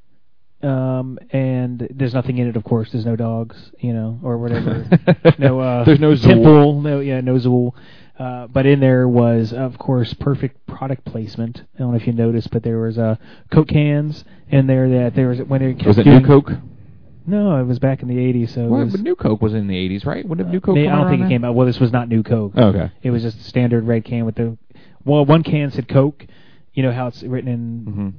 [0.62, 2.56] um, and there's nothing in it.
[2.58, 4.86] Of course, there's no dogs, you know, or whatever.
[5.40, 6.22] no, uh, There's no Zuul.
[6.28, 6.82] temple.
[6.82, 7.74] No, yeah, no Zuul.
[8.20, 11.64] Uh, but in there was, of course, perfect product placement.
[11.76, 13.16] I don't know if you noticed, but there was uh,
[13.50, 16.52] Coke cans in there that there was when they kept Was it doing, New Coke?
[17.26, 18.50] No, it was back in the '80s.
[18.50, 20.28] So Well, was, but New Coke was in the 80s, right?
[20.28, 21.30] Wouldn't have New Coke May- I don't think it then?
[21.30, 21.56] came out.
[21.56, 22.54] Well, this was not new Coke.
[22.58, 22.92] Oh, okay.
[23.04, 24.58] It was just a standard red can with the
[25.06, 26.26] well, one can said Coke.
[26.74, 28.10] You know how it's written in hmm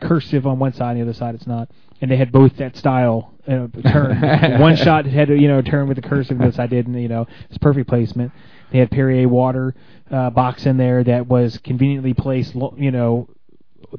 [0.00, 1.70] cursive on one side, and the other side it's not.
[2.00, 4.20] And they had both that style uh, turn.
[4.60, 6.94] one shot had you know turn with the cursive, this I didn't.
[6.94, 8.32] You know, it's perfect placement.
[8.72, 9.74] They had Perrier water
[10.10, 12.54] uh, box in there that was conveniently placed.
[12.54, 13.28] You know,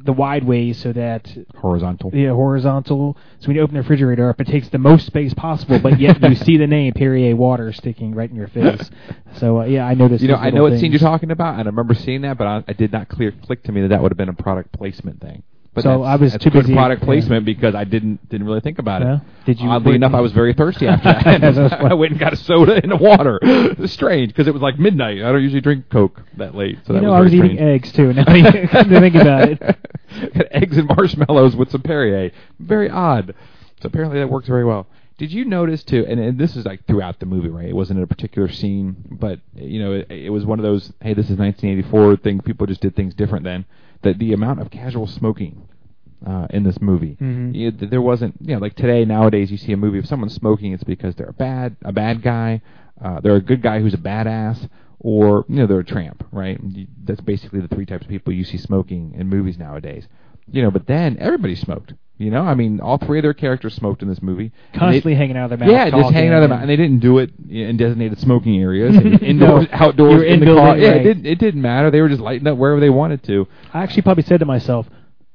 [0.03, 2.11] the wide ways so that Horizontal.
[2.13, 3.17] yeah, horizontal.
[3.39, 6.21] So when you open the refrigerator up, it takes the most space possible, but yet
[6.21, 8.89] you see the name Perrier water sticking right in your face.
[9.37, 10.21] So uh, yeah, I noticed.
[10.21, 12.47] You know, I know what scene you're talking about, and I remember seeing that, but
[12.47, 14.71] I, I did not clear click to me that that would have been a product
[14.73, 15.43] placement thing.
[15.75, 18.79] But So I was too good busy- product placement because I didn't didn't really think
[18.79, 19.15] about Yeah.
[19.17, 19.21] it.
[19.45, 21.73] Did you- Oddly enough, I was very thirsty after that.
[21.83, 23.37] I went and got a soda and a water.
[23.41, 25.17] It was strange because it was like midnight.
[25.21, 27.45] I don't usually drink Coke that late, so You that know, was I was very
[27.53, 28.13] eating eggs too.
[28.13, 29.77] Now to think about it.
[30.51, 32.31] Eggs and marshmallows with some Perrier.
[32.59, 33.35] Very odd.
[33.81, 34.87] So apparently that works very well.
[35.17, 36.05] Did you notice too?
[36.07, 37.67] And, and this is like throughout the movie, right?
[37.67, 40.91] It wasn't in a particular scene, but you know, it, it was one of those.
[41.01, 42.39] Hey, this is 1984 thing.
[42.41, 43.65] People just did things different then.
[44.05, 45.67] That the amount of casual smoking
[46.25, 47.53] uh, in this movie, Mhm.
[47.55, 48.35] you- th- there wasn't.
[48.39, 51.29] You know, like today nowadays, you see a movie if someone's smoking, it's because they're
[51.37, 52.61] a bad a bad guy,
[53.01, 56.59] uh, they're a good guy who's a badass, or you know they're a tramp, right?
[57.05, 60.07] That's basically the three types of people you see smoking in movies nowadays.
[60.51, 61.93] You know, but then everybody smoked.
[62.17, 64.53] You know, I mean, all three of their characters smoked in this movie.
[64.71, 65.69] And they- Constantly hanging out of their mouth.
[65.75, 68.61] yeah, just hanging out of their mouth, and they didn't do it in designated smoking
[68.61, 69.67] areas, and No.
[69.71, 70.77] outdoors, in, the car.
[70.77, 71.01] Yeah, right.
[71.01, 71.25] it didn't.
[71.25, 71.91] It didn't matter.
[71.91, 73.47] They were just lighting up wherever they wanted to.
[73.73, 74.87] I actually probably said to myself,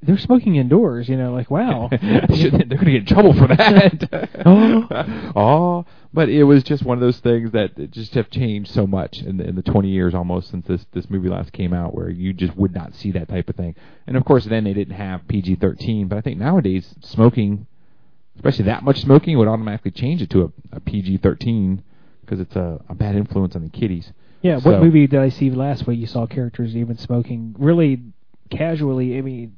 [0.03, 1.89] "They're smoking indoors." You know, like wow.
[2.03, 4.29] They're going to get in trouble for that.
[4.47, 5.33] Oh.
[5.37, 9.21] oh, but it was just one of those things that just have changed so much
[9.21, 12.09] in the, in the 20 years almost since this this movie last came out, where
[12.09, 13.77] you just would not see that type of thing.
[14.07, 17.67] And of course, then they didn't have PG-13, but I think nowadays smoking,
[18.37, 21.83] especially that much smoking, would automatically change it to a, a PG-13
[22.23, 24.13] because it's a, a bad influence on the kiddies.
[24.43, 25.99] Yeah, what movie did I see last week?
[25.99, 28.01] You saw characters even smoking really
[28.51, 29.19] casually.
[29.19, 29.57] I mean,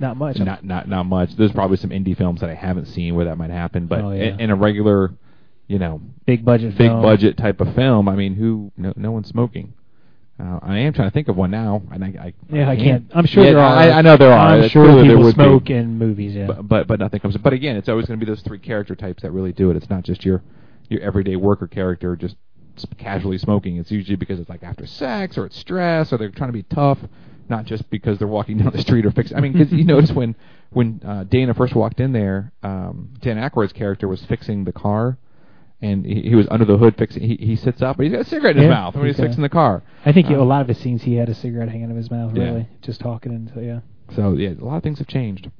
[0.00, 0.38] not much.
[0.38, 1.34] Not not not much.
[1.36, 4.10] There's probably some indie films that I haven't seen where that might happen, but Oh,
[4.12, 4.24] yeah.
[4.34, 5.12] in, in a regular,
[5.66, 6.76] you know, big budget.
[6.78, 7.02] big film.
[7.02, 9.74] budget type of film, I mean, who no, no one's smoking.
[10.40, 13.10] Uh, I am trying to think of one now, and I, I Yeah, I can't.
[13.12, 13.76] I'm sure Yeah, there are.
[13.76, 14.38] I, I know there are.
[14.56, 15.42] I'm sure people would be.
[15.42, 16.32] smoke in movies.
[16.36, 16.46] Yeah.
[16.46, 17.36] but, but but nothing comes.
[17.38, 19.76] But again, it's always going to be those three character types that really do it.
[19.76, 20.42] It's not just your
[20.88, 22.36] your everyday worker character just
[22.98, 23.78] casually smoking.
[23.78, 26.62] It's usually because it's like after sex or it's stress or they're trying to be
[26.62, 26.98] tough,
[27.50, 29.36] not just because they're walking down the street or fixing.
[29.36, 30.34] I mean, because you notice when
[30.70, 35.18] when uh, Dana first walked in there, um, Dan Aykroyd's character was fixing the car.
[35.80, 37.22] And he, he was under the hood fixing.
[37.22, 39.14] He, he sits up, but he's got a cigarette in his Yeah, mouth when he's
[39.14, 39.84] he's got- fixing the car.
[40.04, 41.90] I think he- a Um, lot of his scenes he had a cigarette hanging out
[41.92, 42.32] of his mouth.
[42.34, 42.42] Yeah.
[42.44, 43.80] Really, just talking and so yeah.
[44.16, 45.50] So yeah, a lot of things have changed.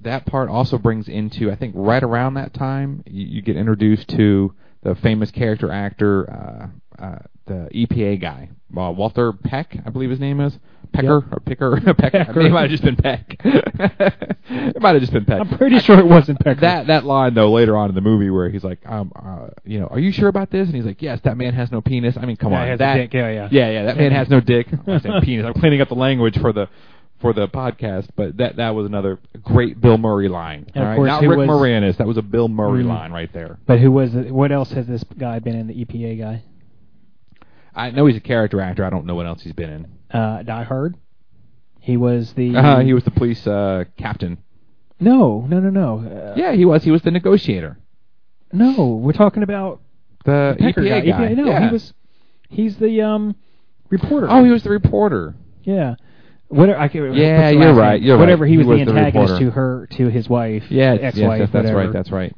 [0.00, 4.08] That part also brings into I think right around that time you, you get introduced
[4.08, 6.66] to the famous character actor, uh,
[6.98, 10.58] uh, the EPA guy, uh, Walter Peck, I believe his name is
[10.92, 11.80] Pecker or Picker.
[11.80, 12.12] Peck.
[12.12, 12.40] Pecker.
[12.40, 13.36] It might have just been Peck.
[13.44, 15.40] it might have just been Peck.
[15.40, 16.60] I'm pretty sure it wasn't Pecker.
[16.60, 19.80] That that line though later on in the movie where he's like, um, uh, you
[19.80, 20.66] know, are you sure about this?
[20.66, 22.16] And he's like, yes, that man has no penis.
[22.16, 23.14] I mean, come Yeah, on, he has a that dick.
[23.14, 23.48] Yeah, yeah.
[23.50, 24.66] yeah, yeah, that man has no dick.
[24.86, 25.46] I'm saying penis.
[25.46, 26.68] I'm cleaning up the language for the
[27.20, 30.66] for the podcast, but that that was another great Bill Murray line.
[30.74, 30.96] And right?
[30.96, 31.96] course, Not Rick was- Moranis.
[31.98, 32.88] That was a Bill Murray Mm.
[32.88, 33.58] line right there.
[33.66, 34.32] But who was it?
[34.32, 35.68] What else has this guy been in?
[35.68, 36.42] The EPA guy.
[37.74, 38.84] I know he's a character actor.
[38.84, 40.18] I don't know what else he's been in.
[40.18, 40.96] Uh, Die Hard.
[41.80, 42.56] He was the.
[42.56, 44.38] Uh, he was the police uh, captain.
[45.00, 46.08] No, no, no, no.
[46.08, 46.84] Uh, Yeah, he was.
[46.84, 47.78] He was the negotiator.
[48.52, 49.80] No, we're talking about
[50.24, 51.00] The Pecker EPA guy.
[51.00, 51.12] guy.
[51.32, 51.66] EPA, no, yeah.
[51.66, 51.94] he was.
[52.50, 53.34] He's the um
[53.88, 54.28] reporter.
[54.30, 55.34] Oh, he was the reporter.
[55.64, 55.94] Yeah.
[56.48, 56.78] Whatever.
[56.78, 58.02] I can't, Yeah, you're right, name?
[58.06, 58.20] you're right.
[58.20, 58.44] Whatever.
[58.44, 59.44] He He was, was the the antagonist reporter.
[59.46, 60.64] to her, to his wife.
[60.68, 61.16] Yes, ex-wife.
[61.16, 61.76] yes, yes, that's whatever.
[61.78, 61.92] right.
[61.92, 62.34] That's right.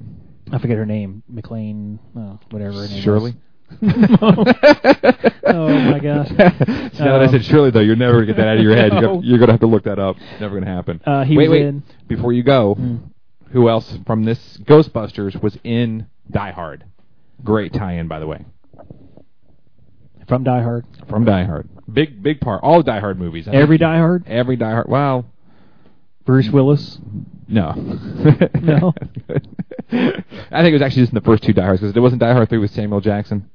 [0.52, 1.24] I forget her name.
[1.32, 1.98] McClane.
[2.16, 3.30] Oh, whatever her name Shirley.
[3.32, 3.36] is.
[5.46, 6.30] oh my gosh.
[6.98, 8.76] Now that I Um, said surely though, you're never gonna get that out of your
[8.76, 8.92] head.
[8.94, 9.20] You're, No.
[9.22, 10.16] you're gonna have to look that up.
[10.16, 11.00] It's never gonna happen.
[11.04, 11.62] Uh, he wait, wait.
[11.62, 13.00] in- Before you go, Mm.
[13.50, 16.84] who else from this Ghostbusters was in Die Hard?
[17.42, 18.44] Great tie-in, by the way,
[20.28, 20.86] From Die Hard.
[21.08, 21.68] from Die Hard.
[21.92, 22.62] Big, big part.
[22.62, 23.46] All Die Hard movies.
[23.48, 24.24] I Every Die Hard.
[24.26, 24.88] Every Die Hard.
[24.88, 25.26] Well,
[26.24, 26.98] Bruce Willis.
[27.48, 27.72] no.
[28.62, 28.94] No?
[29.90, 32.20] I think it was actually just in the first two Die Hards because it wasn't
[32.20, 33.50] Die Hard three with Samuel Jackson.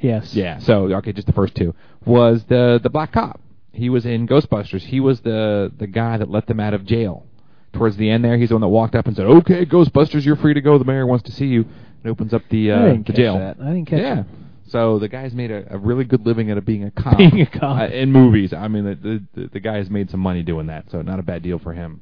[0.00, 0.34] Yes.
[0.34, 0.58] Yeah.
[0.58, 3.40] So okay, just the first two was the the black cop.
[3.72, 4.82] He was in Ghostbusters.
[4.82, 7.26] He was the the guy that let them out of jail.
[7.72, 10.36] Towards the end, there, he's the one that walked up and said, "Okay, Ghostbusters, you're
[10.36, 10.78] free to go.
[10.78, 11.66] The mayor wants to see you."
[12.02, 13.38] And opens up the uh, I didn't the catch jail.
[13.38, 13.56] that.
[13.60, 14.14] I didn't catch yeah.
[14.16, 14.26] that.
[14.68, 17.18] So the guy's made a, a really good living out of being a cop.
[17.18, 17.80] Being a cop.
[17.80, 18.52] uh, in movies.
[18.52, 21.22] I mean, the, the the guy has made some money doing that, so not a
[21.22, 22.00] bad deal for him.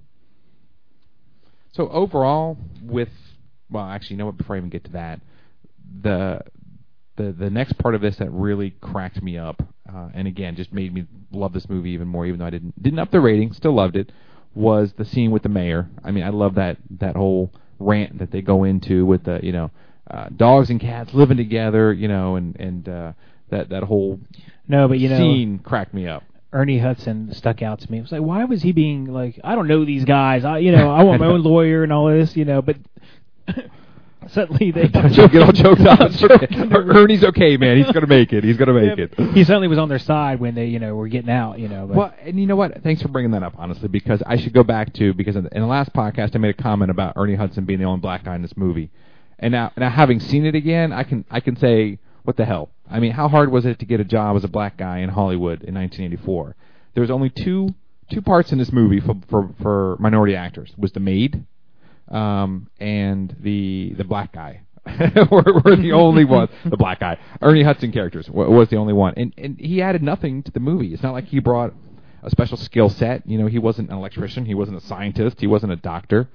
[1.72, 3.10] So overall, with
[3.70, 4.38] well, actually, you know what?
[4.38, 5.20] Before I even get to that,
[6.02, 6.40] the
[7.16, 10.72] the the next part of this that really cracked me up, uh, and again, just
[10.72, 13.52] made me love this movie even more, even though I didn't didn't up the rating,
[13.52, 14.12] still loved it,
[14.54, 15.88] was the scene with the mayor.
[16.02, 19.52] I mean, I love that that whole rant that they go into with the you
[19.52, 19.70] know
[20.10, 23.12] uh, dogs and cats living together, you know, and and uh,
[23.50, 24.20] that that whole
[24.68, 26.22] No, but you know, scene cracked me up.
[26.52, 27.98] Ernie Hudson stuck out to me.
[27.98, 30.44] It was like, why was he being like, I don't know these guys.
[30.44, 32.76] I, you know, I want my own lawyer and all this, you know, but
[34.28, 36.10] suddenly they Don't get all choked up.
[36.22, 36.48] Okay.
[36.72, 37.76] Ernie's okay, man.
[37.76, 38.44] He's gonna make it.
[38.44, 39.14] He's gonna make it.
[39.34, 41.86] He certainly was on their side when they, you know, were getting out, you know.
[41.86, 42.82] But Well, and you know what?
[42.82, 45.54] Thanks for bringing that up, honestly, because I should go back to because in the
[45.54, 48.24] in the last podcast I made a comment about Ernie Hudson being the only black
[48.24, 48.90] guy in this movie,
[49.38, 52.70] and now now having seen it again, I can I can say what the hell?
[52.90, 55.10] I mean, how hard was it to get a job as a black guy in
[55.10, 56.56] Hollywood in 1984?
[56.94, 57.74] There was only two
[58.10, 60.72] two parts in this movie for for, for minority actors.
[60.76, 61.44] Was the maid,
[62.08, 64.60] um, and the the black guy.
[65.30, 68.92] were, were the only one, the black guy, Ernie Hudson characters wa- was the only
[68.92, 70.92] one, and and he added nothing to the movie.
[70.92, 71.72] It's not like he brought
[72.22, 73.26] a special skill set.
[73.26, 76.28] You know, he wasn't an electrician, he wasn't a scientist, he wasn't a doctor.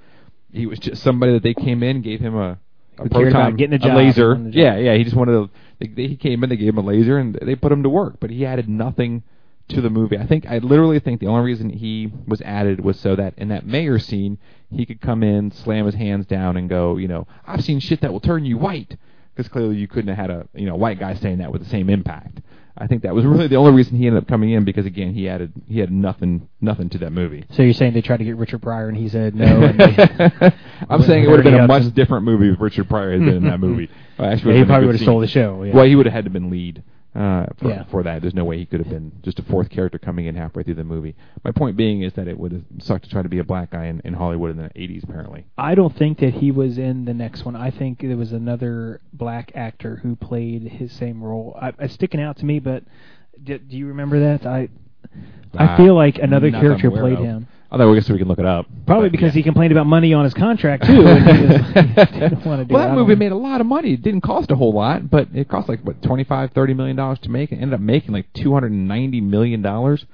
[0.52, 2.58] He was just somebody that they came in, gave him a,
[2.98, 4.30] a Who cared about proton, getting a job, laser.
[4.34, 4.58] wanted a.
[4.58, 4.96] Yeah, yeah.
[4.96, 5.50] He just wanted to.
[5.80, 7.90] They, they, he came in, they gave him a laser, and they put him to
[7.90, 8.16] work.
[8.20, 9.22] But he added nothing
[9.70, 10.18] to the movie.
[10.18, 13.48] I think I literally think the only reason he was added was so that in
[13.50, 14.38] that mayor scene
[14.72, 18.02] he could come in, slam his hands down, and go, you know, I've seen shit
[18.02, 18.98] that will turn you white.
[19.36, 21.70] Because clearly you couldn't have had a you know white guy saying that with the
[21.70, 22.42] same impact.
[22.78, 25.14] I think that was really the only reason he ended up coming in because again
[25.14, 27.46] he added he had nothing nothing to that movie.
[27.52, 29.46] so you're saying they tried to get Richard Pryor and he said no.
[29.64, 30.54] And
[30.90, 33.36] I'm saying it would have been a much different movie if Richard Pryor had been
[33.38, 33.90] in that movie.
[34.18, 35.06] Well, actually, Yeah, he would've been a probably would've scene.
[35.06, 35.74] stole the show, yeah.
[35.74, 36.84] Well, he would have had to been lead
[37.16, 37.84] uh, for, Yeah.
[37.86, 38.22] for that.
[38.22, 40.76] There's no way he could have been just a fourth character coming in halfway through
[40.76, 41.16] the movie.
[41.44, 43.72] My point being is that it would have sucked to try to be a black
[43.72, 45.46] guy in, in Hollywood in the 80s, apparently.
[45.58, 47.56] I don't think that he was in the next one.
[47.56, 51.58] I think there was another black actor who played his same role.
[51.60, 52.84] I, it's sticking out to me, but
[53.44, 54.46] do, do you remember that?
[54.46, 54.70] I
[55.58, 57.24] I Uh, feel like another not character played of.
[57.24, 57.48] him.
[57.72, 58.66] Although I guess we can look it up.
[58.88, 59.40] Probably But, because yeah.
[59.40, 61.06] he complained about money on his contract too.
[61.06, 63.20] and just didn't want to do well, that movie know.
[63.20, 63.94] made a lot of money.
[63.94, 67.20] It didn't cost a whole lot, but it cost like what 25, 30 million dollars
[67.20, 67.52] to make.
[67.52, 70.06] It ended up making like 290 million dollars.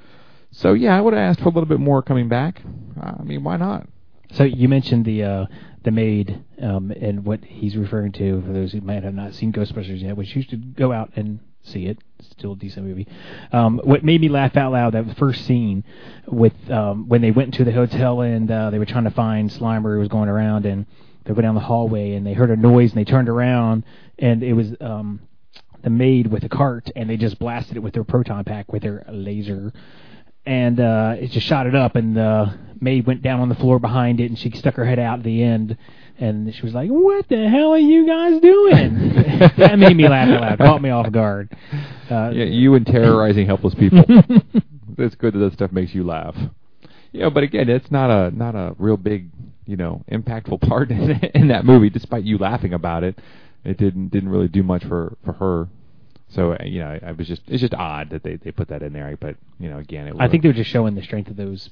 [0.52, 2.62] So yeah, I would have asked for a little bit more coming back.
[3.02, 3.88] I mean, why not?
[4.34, 5.46] So you mentioned the uh,
[5.84, 9.54] the maid um, and what he's referring to for those who might have not seen
[9.54, 11.97] Ghostbusters yet, which you should go out and see it.
[12.21, 13.08] Still a decent movie.
[13.51, 15.84] Um, what made me laugh out loud that first scene
[16.28, 19.49] with um, when they went into the hotel and uh, they were trying to find
[19.49, 20.86] Slimer who was going around and
[21.25, 23.84] they went down the hallway and they heard a noise and they turned around
[24.19, 25.21] and it was um,
[25.84, 28.84] the maid with a cart and they just blasted it with their proton pack with
[28.84, 29.73] their laser
[30.45, 33.80] and uh, it just shot it up, and the maid went down on the floor
[33.80, 35.78] behind it, and she stuck her head out at the end,
[36.17, 39.13] and she was like, "What the hell are you guys doing?"
[39.58, 41.56] that made me laugh out loud, caught me off guard.
[42.10, 44.04] Uh, Yeah, you and terrorizing helpless people.
[44.97, 46.36] it's good that that stuff makes you laugh.
[47.12, 49.30] You know, but again, it's not a not a real big,
[49.65, 51.89] you know, impactful part in, in that movie.
[51.89, 53.19] Despite you laughing about it,
[53.63, 55.67] it didn't didn't really do much for for her.
[56.30, 58.69] So uh, you know, I, I was just it's just odd that they they put
[58.69, 59.15] that in there.
[59.19, 61.69] But you know, again, it I think they were just showing the strength of those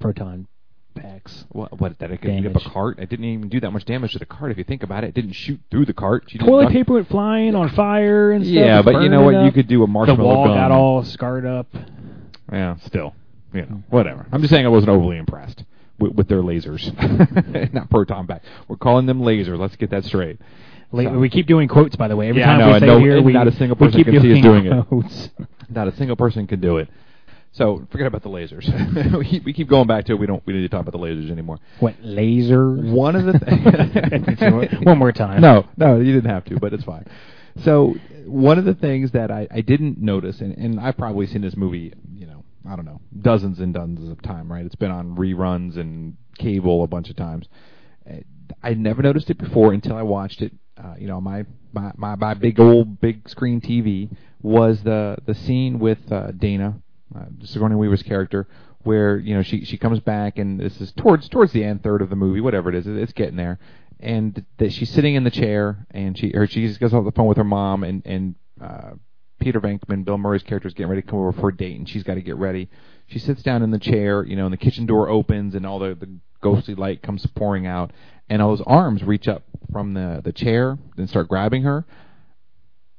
[0.00, 0.46] proton
[0.94, 1.44] packs.
[1.50, 2.98] what, what that it could beat up a cart.
[2.98, 4.50] It didn't even do that much damage to the cart.
[4.50, 6.24] If you think about it, it didn't shoot through the cart.
[6.28, 8.54] She did Toilet paper went flying on fire and stuff.
[8.54, 9.44] Yeah, but you know what?
[9.44, 10.16] You could do a marshmallow.
[10.18, 10.56] The wall gun.
[10.56, 11.66] got all scarred up.
[12.52, 13.14] Yeah, still,
[13.52, 13.82] you know, oh.
[13.90, 14.26] whatever.
[14.30, 15.64] I'm just saying I wasn't overly impressed
[15.98, 16.92] with, with their lasers,
[17.72, 18.42] not proton pack.
[18.68, 19.58] We're calling them lasers.
[19.58, 20.38] Let's get that straight.
[20.92, 22.28] La- So- We keep doing quotes, by the way.
[22.28, 24.32] Every Yeah, time know, we say no- here, we not a single person can see
[24.34, 25.30] us doing it.
[25.70, 26.88] Not a single person can do it.
[27.54, 28.66] So forget about the lasers.
[29.18, 30.18] we, we keep going back to it.
[30.18, 30.44] We don't.
[30.44, 31.60] We need to talk about the lasers anymore.
[31.78, 32.68] What laser?
[32.68, 34.70] One of the things.
[34.82, 35.40] One more time.
[35.40, 37.06] No, no, you didn't have to, but it's fine.
[37.62, 37.94] So
[38.26, 41.56] one of the things that I, I didn't notice, and, and I've probably seen this
[41.56, 44.66] movie, you know, I don't know, dozens and dozens of time, right?
[44.66, 47.46] It's been on reruns and cable a bunch of times.
[48.62, 50.52] I never noticed it before until I watched it.
[50.76, 54.10] Uh, you know, my, my my my big old big screen TV
[54.42, 56.82] was the the scene with uh, Dana,
[57.14, 58.46] uh, Sigourney Weaver's character,
[58.82, 62.02] where you know she she comes back and this is towards towards the end third
[62.02, 63.58] of the movie, whatever it is, it's getting there,
[64.00, 67.26] and that she's sitting in the chair and she or she goes off the phone
[67.26, 68.92] with her mom and and uh,
[69.40, 71.88] Peter Venkman, Bill Murray's character, is getting ready to come over for a date, and
[71.88, 72.68] she's got to get ready.
[73.06, 75.78] She sits down in the chair, you know, and the kitchen door opens, and all
[75.78, 76.08] the, the
[76.40, 77.92] ghostly light comes pouring out,
[78.28, 81.84] and all those arms reach up from the the chair and start grabbing her.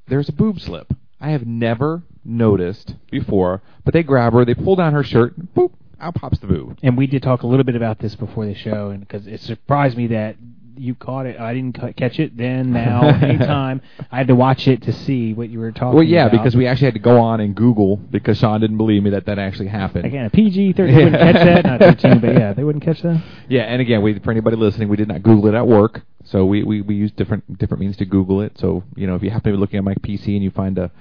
[0.07, 0.93] There's a boob slip.
[1.19, 5.71] I have never noticed before, but they grab her, they pull down her shirt, boop,
[5.99, 6.77] out pops the boob.
[6.83, 9.41] And we did talk a little bit about this before the show, and because it
[9.41, 10.35] surprised me that
[10.77, 13.81] you caught it, I didn't catch it then, now, anytime.
[14.11, 15.89] I had to watch it to see what you were talking.
[15.89, 15.95] About.
[15.95, 16.31] Well, yeah, about.
[16.31, 19.25] because we actually had to go on and Google because Sean didn't believe me that
[19.25, 20.05] that actually happened.
[20.05, 23.23] again a PG thirteen wouldn't catch that, not thirteen, but yeah, they wouldn't catch that.
[23.49, 26.45] Yeah, and again, we for anybody listening, we did not Google it at work, so
[26.45, 28.57] we we, we used different different means to Google it.
[28.57, 30.77] So you know, if you happen to be looking at my PC and you find
[30.77, 30.91] a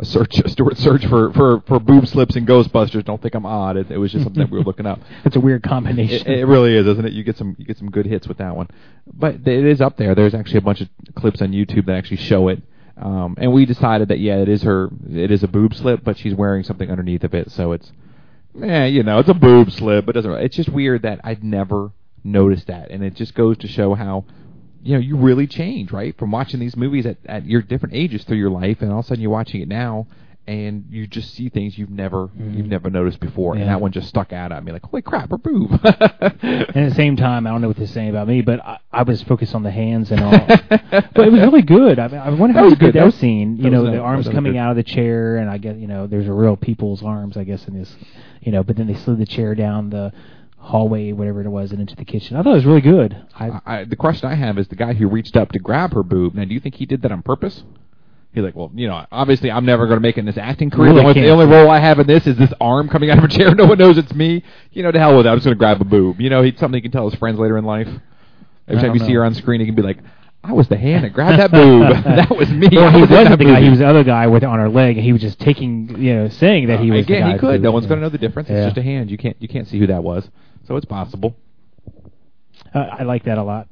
[0.00, 3.46] a search a Stuart search for for for boob slips and Ghostbusters, don't think I'm
[3.46, 3.76] odd.
[3.76, 4.98] It, it was just something that we were looking up.
[5.24, 6.26] It's a weird combination.
[6.26, 7.12] it really is, isn't it?
[7.12, 8.68] You get some you get some good hits with that one,
[9.06, 10.14] but it is up there.
[10.14, 12.62] There's actually a bunch of clips on YouTube that actually show it.
[12.96, 16.18] Um, and we decided that yeah, it is her, it is a boob slip, but
[16.18, 17.90] she's wearing something underneath of it, so it's,
[18.54, 20.32] yeah, you know, it's a boob slip, but it doesn't.
[20.44, 24.24] It's just weird that I'd never noticed that, and it just goes to show how,
[24.82, 28.24] you know, you really change, right, from watching these movies at at your different ages
[28.24, 30.06] through your life, and all of a sudden you're watching it now,
[30.46, 33.70] and you just see things you've never you've never noticed before, and Mm-hmm.
[33.70, 35.70] That one just stuck out at me like, holy crap, her boob.
[36.42, 38.78] And at the same time, I don't know what is saying about me, but I,
[38.92, 40.30] I was focused on the hands and all.
[40.30, 41.98] but it was really good.
[41.98, 43.56] I, mean, I wonder That how was good that That seen.
[43.56, 44.00] You that know, the nice.
[44.00, 44.58] arms coming good.
[44.58, 47.44] out of the chair, and I guess you know, there's a real people's arms, I
[47.44, 47.94] guess, in this.
[48.40, 50.12] You know, but then they slid the chair down the
[50.60, 52.36] hallway, whatever it was, and into the kitchen.
[52.36, 53.16] I thought it was really good.
[53.34, 56.02] I, I, the question I have is the guy who reached up to grab her
[56.02, 56.34] boob.
[56.34, 57.64] Now, do you think he did that on purpose?
[58.32, 60.70] He's like, well, you know, obviously I'm never going to make it in this acting
[60.70, 60.92] career.
[60.92, 63.18] Really the, only, the only role I have in this is this arm coming out
[63.18, 63.54] of a chair.
[63.60, 64.44] No one knows it's me.
[64.70, 65.28] You know, to hell with it.
[65.28, 66.20] I'm just going to grab a boob.
[66.20, 67.88] You know, he's something he can tell his friends later in life.
[68.68, 69.98] Every time you see her on screen, he can be like,
[70.42, 71.82] I was the hand that grabbed that boob.
[72.04, 72.68] that was me.
[72.68, 73.60] I he was wasn't the guy.
[73.60, 76.14] He was the other guy with on her leg, and he was just taking, you
[76.14, 77.04] know, saying that uh, he was.
[77.04, 77.60] Again, he could.
[77.60, 78.48] No one's going to know the difference.
[78.48, 78.58] Yeah.
[78.58, 79.10] It's just a hand.
[79.10, 80.28] You can't you can't see who that was.
[80.70, 81.34] So it's possible.
[82.72, 83.66] Uh, I like that a lot.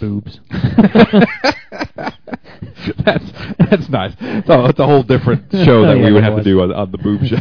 [0.00, 0.40] Boobs.
[3.04, 4.14] that's that's nice.
[4.46, 6.44] So it's a whole different show that Yeah, we would have was.
[6.44, 7.36] to do on, on the boob show.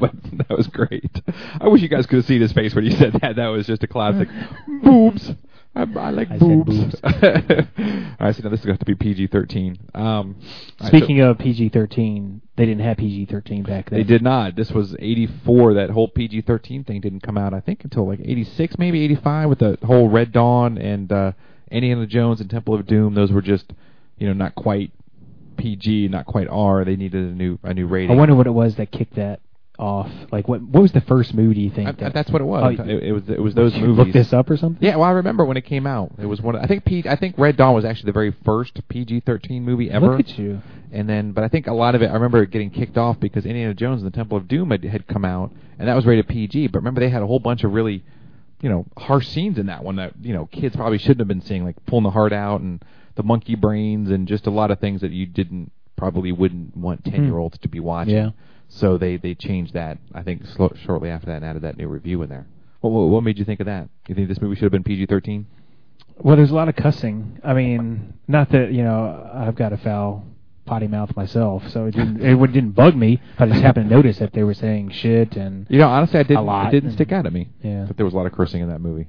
[0.00, 1.20] but that was great.
[1.60, 3.36] I wish you guys could have seen his face when he said that.
[3.36, 4.28] That was just a classic.
[4.82, 5.30] boobs.
[5.76, 6.66] I, I like I said boobs.
[6.66, 7.00] boobs.
[7.04, 7.12] All
[8.26, 9.94] right, so now this is going to have to be PG-13.
[9.94, 10.34] Um, all
[10.80, 13.98] right, Speaking so of PG-13, they didn't have PG-13 back then.
[13.98, 14.56] they did not.
[14.56, 15.74] This was 84.
[15.74, 19.58] That whole PG-13 thing didn't come out, I think, until like 86, maybe 85, with
[19.58, 21.32] the whole Red Dawn and uh,
[21.70, 23.14] Indiana Jones and Temple of Doom.
[23.14, 23.74] Those were just,
[24.16, 24.92] you know, not quite
[25.58, 26.86] PG, not quite R.
[26.86, 28.12] They needed a new a new rating.
[28.12, 29.40] I wonder what it was that kicked that
[29.78, 30.10] off.
[30.32, 31.88] Like, what what was the first movie you think?
[31.88, 32.76] I- that, that's what it was.
[32.78, 34.06] Oh, it, it was it was those Did you movies.
[34.06, 34.82] Look this up or something.
[34.82, 36.12] Yeah, well, I remember when it came out.
[36.18, 36.56] It was one.
[36.56, 37.04] Of, I think P.
[37.08, 40.16] I think Red Dawn was actually the very first PG-13 movie ever.
[40.16, 40.60] Look at you.
[40.92, 43.18] And then, but I think a lot of it, I remember it getting kicked off
[43.20, 46.06] because Indiana Jones and the Temple of Doom had, had come out, and that was
[46.06, 46.68] rated PG.
[46.68, 48.04] But remember, they had a whole bunch of really,
[48.62, 51.42] you know, harsh scenes in that one that you know kids probably shouldn't have been
[51.42, 52.82] seeing, like pulling the heart out and
[53.16, 57.00] the monkey brains and just a lot of things that you didn't probably wouldn't want
[57.04, 57.10] hmm.
[57.10, 58.14] ten year olds to be watching.
[58.14, 58.30] Yeah.
[58.68, 59.98] So they they changed that.
[60.14, 62.46] I think slo- shortly after that and added that new review in there.
[62.80, 63.88] What, what what made you think of that?
[64.08, 65.46] You think this movie should have been PG thirteen?
[66.18, 67.38] Well, there's a lot of cussing.
[67.44, 70.24] I mean, not that you know I've got a foul
[70.64, 73.20] potty mouth myself, so it didn't it didn't bug me.
[73.38, 76.18] But I just happened to notice that they were saying shit and You know, honestly,
[76.18, 76.38] I didn't.
[76.38, 76.68] A lot.
[76.74, 77.50] It didn't stick out at me.
[77.62, 77.84] Yeah.
[77.84, 79.06] that there was a lot of cursing in that movie.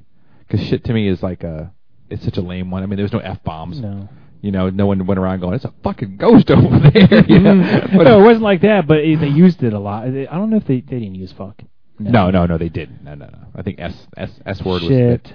[0.48, 1.74] Because shit to me is like a,
[2.10, 2.84] it's such a lame one.
[2.84, 3.82] I mean, there was no f bombs.
[3.82, 4.08] no.
[4.42, 7.82] You know, no one went around going, "It's a fucking ghost over there." you know?
[7.94, 10.04] But- no, it wasn't like that, but it, they used it a lot.
[10.06, 11.62] I don't know if they they didn't use fuck.
[12.00, 13.04] no, no, no, they didn't.
[13.04, 13.40] No, no, no.
[13.56, 15.34] I think s s s word was Shit.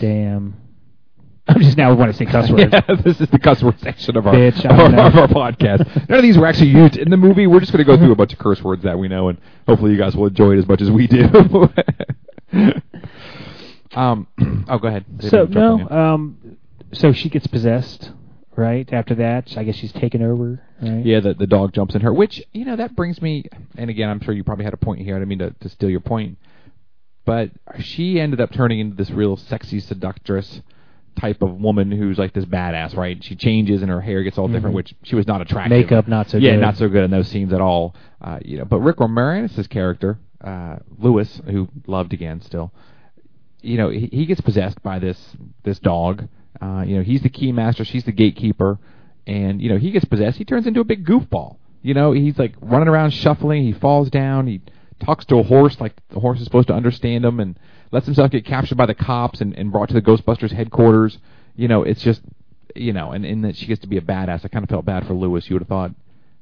[0.00, 0.56] Damn.
[1.48, 2.72] I'm just now want to say cuss words.
[2.72, 5.50] Yeah, this is the cuss word section of our Bitch, I of, our, of our
[5.52, 6.08] podcast.
[6.08, 7.46] None of these were actually used in the movie.
[7.48, 9.38] We're just going to go through a bunch of curse words that we know, and
[9.66, 11.24] hopefully you guys will enjoy it as much as we do.
[13.94, 14.26] um,
[14.68, 15.04] oh, go ahead.
[15.18, 15.88] Didn't So to jump on no, you.
[15.90, 16.56] um,
[16.92, 18.12] so she gets possessed,
[18.60, 18.90] right?
[18.92, 21.04] After that, I guess she's taken over, right?
[21.04, 23.44] Yeah, the the dog jumps in her, which you know that brings me.
[23.76, 25.16] And again, I'm sure you probably had a point here.
[25.16, 26.38] I didn't mean to, to steal your point,
[27.24, 30.60] but she ended up turning into this real sexy seductress
[31.18, 33.22] type of woman who's like this badass, right?
[33.22, 34.76] She changes and her hair gets all different, Mhm.
[34.76, 35.76] which she was not attractive.
[35.76, 36.60] Makeup not so yeah, good.
[36.60, 37.94] not so good in those scenes at all.
[38.20, 42.72] Uh, you know, but Rick Moranis' character, uh, Louis, who loved again still,
[43.60, 46.28] you know, he, he gets possessed by this this dog.
[46.60, 48.78] Uh, you know, he's the key master, she's the gatekeeper,
[49.26, 50.38] and you know, he gets possessed.
[50.38, 51.56] He turns into a big goofball.
[51.82, 53.62] You know, he's like running around shuffling.
[53.64, 54.46] He falls down.
[54.46, 54.60] He
[54.98, 57.58] talks to a horse like the horse is supposed to understand him, and
[57.90, 61.18] lets himself get captured by the cops and, and brought to the Ghostbusters headquarters.
[61.56, 62.22] You know, it's just,
[62.74, 64.44] you know, and, and that she gets to be a badass.
[64.44, 65.48] I kind of felt bad for Louis.
[65.48, 65.92] You would have thought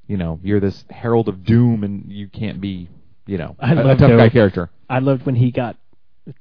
[0.08, 2.88] you know, you're this herald of doom, and you can't be,
[3.26, 4.70] you know, I a, a tough guy character.
[4.88, 5.76] I loved when he got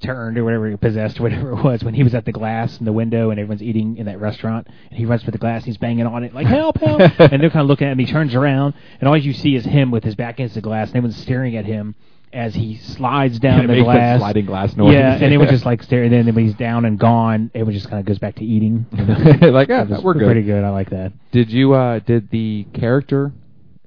[0.01, 2.77] turned or whatever, he possessed or whatever it was, when he was at the glass
[2.79, 5.63] in the window and everyone's eating in that restaurant, and he runs for the glass,
[5.63, 7.99] he's banging on it like help, help, and they're kind of looking at him.
[7.99, 10.87] He turns around, and all you see is him with his back against the glass,
[10.89, 11.95] and everyone's staring at him
[12.33, 14.19] as he slides down Yeah, the glass.
[14.19, 14.93] sliding glass noise.
[14.93, 16.11] Yeah, and everyone just like staring.
[16.11, 18.85] Then when he's down and gone, everyone just kind of goes back to eating.
[18.91, 20.25] like, yeah, That was we're good.
[20.25, 20.63] Pretty good.
[20.63, 21.13] I like that.
[21.31, 23.31] Did you uh did the character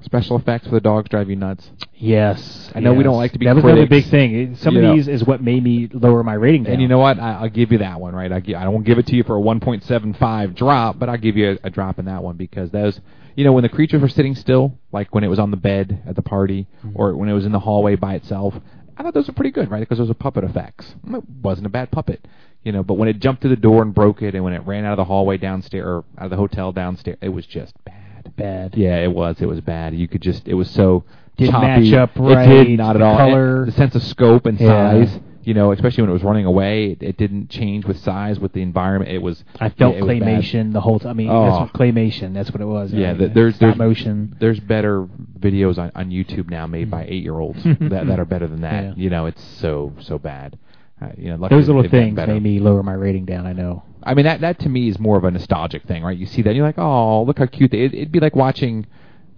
[0.03, 1.70] special effects for the dogs drive you nuts?
[1.94, 4.07] Yes, I know we don't like to be That was another critics.
[4.07, 4.34] big thing.
[4.34, 4.94] It- Some You of know.
[4.94, 6.74] these is what made me lower my rating down.
[6.74, 7.18] And you know what?
[7.18, 8.32] I, I'll give you that one, right?
[8.32, 11.36] I, gi- I won't give it to you for a 1.75 drop, but I'll give
[11.36, 13.01] you a, a drop in that one because those,
[13.36, 16.03] you know, when the creatures were sitting still, like when it was on the bed
[16.07, 16.92] at the party mm-hmm.
[16.94, 18.55] or when it was in the hallway by itself,
[18.96, 19.80] I thought those were pretty good, right?
[19.80, 20.94] Because those were puppet effects.
[21.07, 22.26] Mm, it wasn't a bad puppet,
[22.64, 22.82] you know.
[22.82, 24.92] But when it jumped through the door and broke it, and when it ran out
[24.92, 27.96] of the hallway downstairs or out of the hotel downstairs, it was just bad.
[28.37, 28.74] Bad.
[28.76, 29.37] Yeah, it was.
[29.41, 29.95] It was bad.
[29.95, 30.49] You could just.
[30.49, 31.05] It was so
[31.37, 31.66] Didn't choppy.
[31.91, 33.16] match up It right, did not at all.
[33.16, 33.59] color.
[33.64, 34.66] And the sense of scope and Yeah.
[35.05, 35.20] size.
[35.43, 38.53] You know, especially when it was running away, it, it didn't change with size with
[38.53, 39.11] the environment.
[39.11, 39.43] It was.
[39.59, 41.11] I felt yeah, it claymation the whole time.
[41.11, 41.45] I mean, Oh.
[41.47, 42.35] that's what claymation.
[42.35, 42.93] That's what it was.
[42.93, 43.18] Yeah, right?
[43.18, 44.37] th- there's stop there's motion.
[44.39, 45.07] There's better
[45.39, 48.61] videos on, on YouTube now made by eight year olds that that are better than
[48.61, 48.85] that.
[48.85, 48.93] Yeah.
[48.97, 50.59] You know, it's so so bad.
[51.01, 53.47] Uh, you know, Those little things made me lower my rating down.
[53.47, 53.83] I know.
[54.03, 56.16] I mean, that that to me is more of a nostalgic thing, right?
[56.16, 57.80] You see that, and you're like, oh, look how cute they.
[57.82, 58.86] It, it'd be like watching,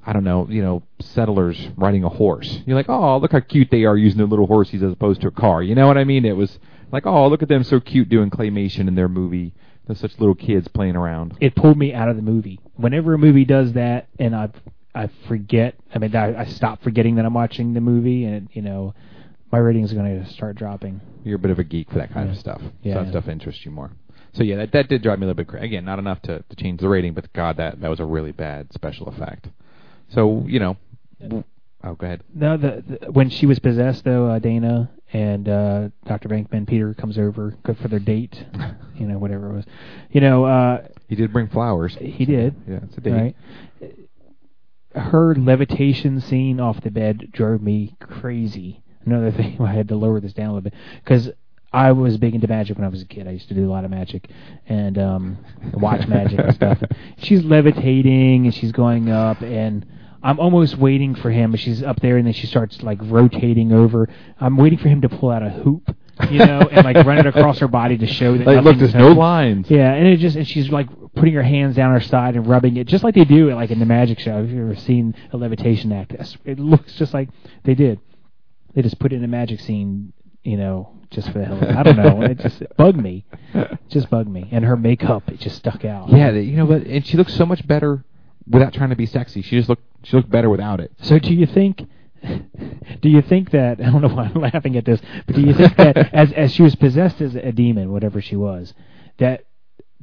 [0.06, 2.60] I don't know, you know, settlers riding a horse.
[2.66, 5.28] You're like, oh, look how cute they are using their little horses as opposed to
[5.28, 5.62] a car.
[5.62, 6.24] You know what I mean?
[6.24, 6.58] It was
[6.90, 9.52] like, oh, look at them, so cute doing claymation in their movie.
[9.86, 11.36] They're such little kids playing around.
[11.40, 12.60] It pulled me out of the movie.
[12.76, 14.50] Whenever a movie does that, and I
[14.94, 15.74] I forget.
[15.94, 18.94] I mean, I, I stop forgetting that I'm watching the movie, and you know,
[19.50, 21.00] my ratings are going to start dropping.
[21.24, 22.60] You're a bit of a geek for that kind of stuff.
[22.82, 23.10] Yeah, so that yeah.
[23.10, 23.90] stuff interests you more.
[24.34, 25.66] So yeah, that that did drive me a little bit crazy.
[25.66, 28.32] Again, not enough to, to change the rating, but God, that that was a really
[28.32, 29.48] bad special effect.
[30.08, 30.76] So you know,
[31.20, 31.44] w-
[31.84, 32.22] oh, go ahead.
[32.34, 36.30] No, the, the when she was possessed though, uh, Dana and uh, Dr.
[36.30, 38.42] Venkman Peter comes over good for their date,
[38.96, 39.64] you know, whatever it was.
[40.10, 41.94] You know, uh, He did bring flowers.
[42.00, 42.54] he did.
[42.66, 43.12] Yeah, it's a date.
[43.12, 43.36] Right.
[44.94, 48.82] Her levitation scene off the bed drove me crazy.
[49.04, 50.74] Another thing, I had to lower this down a little bit
[51.04, 51.30] because
[51.72, 53.26] I was big into magic when I was a kid.
[53.26, 54.28] I used to do a lot of magic
[54.66, 55.38] and um,
[55.74, 56.82] watch magic and stuff.
[57.18, 59.86] She's levitating and she's going up, and
[60.22, 61.56] I'm almost waiting for him.
[61.56, 64.08] She's up there, and then she starts like rotating over.
[64.38, 65.96] I'm waiting for him to pull out a hoop,
[66.30, 68.46] you know, and like run it across her body to show that.
[68.46, 69.70] Like, look, there's no lines.
[69.70, 72.76] Yeah, and it just and she's like putting her hands down her side and rubbing
[72.76, 74.42] it just like they do like in the magic show.
[74.42, 76.12] If you've ever seen a levitation act,
[76.44, 77.30] it looks just like
[77.64, 77.98] they did.
[78.74, 80.12] They just put it in a magic scene,
[80.42, 81.56] you know, just for the hell.
[81.56, 81.76] Of it.
[81.76, 82.22] I don't know.
[82.22, 83.24] It just it bugged me.
[83.54, 84.48] It just bugged me.
[84.50, 86.08] And her makeup, it just stuck out.
[86.10, 88.04] Yeah, you know, but and she looks so much better
[88.48, 89.42] without trying to be sexy.
[89.42, 90.92] She just looked she looked better without it.
[91.02, 91.82] So do you think?
[93.00, 95.54] Do you think that I don't know why I'm laughing at this, but do you
[95.54, 98.74] think that as as she was possessed as a demon, whatever she was,
[99.18, 99.44] that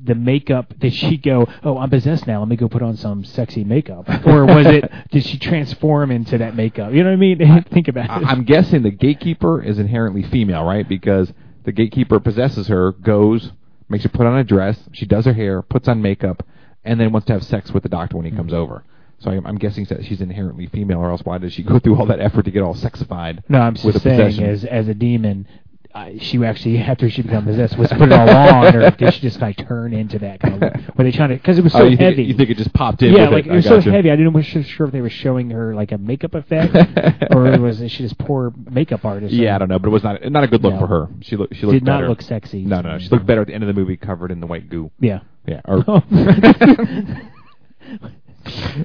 [0.03, 2.39] the makeup did she go, oh, I'm possessed now.
[2.39, 6.37] Let me go put on some sexy makeup, or was it did she transform into
[6.37, 6.93] that makeup?
[6.93, 7.63] You know what I mean?
[7.71, 8.25] think about I, it.
[8.25, 10.87] I'm guessing the gatekeeper is inherently female, right?
[10.87, 11.31] Because
[11.65, 13.51] the gatekeeper possesses her, goes,
[13.89, 16.45] makes her put on a dress, she does her hair, puts on makeup,
[16.83, 18.61] and then wants to have sex with the doctor when he comes mm-hmm.
[18.61, 18.83] over.
[19.19, 21.97] So I'm, I'm guessing that she's inherently female, or else why does she go through
[21.97, 23.43] all that effort to get all sexified?
[23.49, 25.47] no, I'm just saying, as as a demon.
[25.91, 29.21] Uh, she actually, after she became possessed, was put it all on, or did she
[29.21, 30.97] just like turn into that kind of?
[30.97, 31.35] Were they trying to?
[31.35, 32.17] Because it was so oh, you heavy.
[32.17, 33.11] think, you think it just popped in?
[33.11, 34.11] Yeah, like it, it was so heavy.
[34.11, 36.75] I didn't wasn't sure if they were showing her like a makeup effect,
[37.35, 39.33] or was it she just poor makeup artist?
[39.33, 40.79] Yeah, I don't know, but it was not not a good look No.
[40.81, 41.07] for her.
[41.21, 42.63] She looked she looked Did not look sexy.
[42.65, 42.99] No, no, no.
[42.99, 44.91] She looked better at the end of the movie, covered in the white goo.
[44.99, 45.21] Yeah.
[45.47, 45.61] Yeah.
[45.65, 46.03] Or, Oh.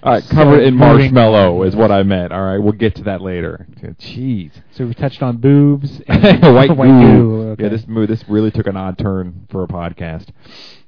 [0.03, 2.33] all right, covered in marshmallow is what I meant.
[2.33, 3.67] All right, we'll get to that later.
[3.81, 4.51] Jeez.
[4.73, 6.01] so we touched on boobs.
[6.09, 6.75] And white, goo.
[6.77, 7.49] goo.
[7.53, 7.63] Okay.
[7.65, 10.29] Yeah, this movie this really took an odd turn for a podcast.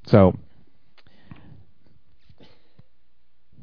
[0.06, 0.36] So.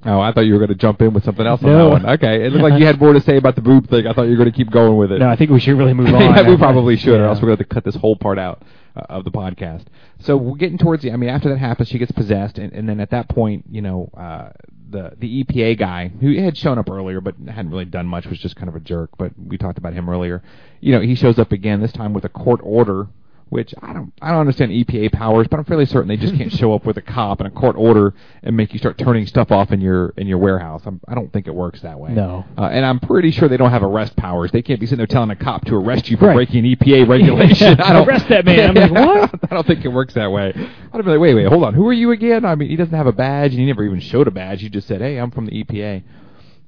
[0.06, 1.86] Oh, I thought you were going to jump in with something else on No.
[1.86, 2.06] that one.
[2.16, 4.06] Okay, it looked like you had more to say about the boob thing.
[4.06, 5.20] I thought you were going to keep going with it.
[5.20, 6.20] No, I think we should really move on.
[6.22, 8.62] yeah, we probably should, or else we're going to cut this whole part out
[8.96, 9.86] uh, of the podcast.
[10.20, 11.12] So we're getting towards the.
[11.12, 13.82] I mean, after that happens, she gets possessed, and, and then at that point, you
[13.82, 14.50] know, uh,
[14.89, 18.39] the the EPA guy who had shown up earlier but hadn't really done much was
[18.39, 19.10] just kind of a jerk.
[19.18, 20.44] But we talked about him earlier.
[20.80, 23.08] You know, he shows up again this time with a court order.
[23.54, 26.51] Which I don't, I don't understand EPA powers, but I'm fairly certain they just can't
[26.60, 29.51] show up with a cop and a court order and make you start turning stuff
[29.51, 30.82] off in your in your warehouse.
[30.88, 32.14] I'm, I don't think it works that way.
[32.14, 32.45] No.
[32.58, 34.51] Uh, and I'm pretty sure they don't have arrest powers.
[34.51, 36.34] They can't be sitting there telling a cop to arrest you for Right.
[36.36, 37.80] breaking an EPA regulation.
[37.80, 38.76] I don't, Arrest that man.
[38.76, 38.91] I'm like,
[39.32, 39.51] what?
[39.51, 40.51] I don't think it works that way.
[40.91, 41.76] I'd be like, wait, wait, hold on.
[41.76, 42.45] Who are you again?
[42.45, 44.62] I mean, he doesn't have a badge, and he never even showed a badge.
[44.62, 46.01] He just said, hey, I'm from the EPA.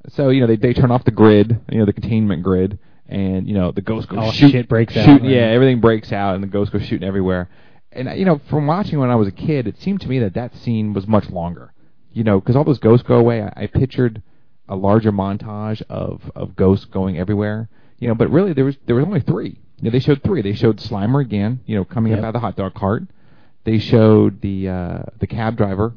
[0.10, 2.78] so you know they they turn off the grid, you know the containment grid,
[3.08, 5.36] and you know the ghost goes All shoot, shit breaks out, shooting, right.
[5.36, 7.49] Yeah, everything breaks out, and the ghost goes shooting everywhere.
[7.91, 10.34] And you know, from watching when I was a kid, it seemed to me that
[10.34, 11.72] that scene was much longer.
[12.12, 13.41] You know, because all those ghosts go away.
[13.41, 14.22] I, I pictured
[14.68, 17.70] a larger montage of of ghosts going everywhere.
[17.99, 19.60] You know, but really there was there was only three.
[19.82, 20.41] You know, they showed three.
[20.41, 21.60] They showed Slimer again.
[21.66, 22.20] You know, coming Yep.
[22.20, 23.03] up out of the hot dog cart.
[23.66, 25.93] They showed the uh the cab driver,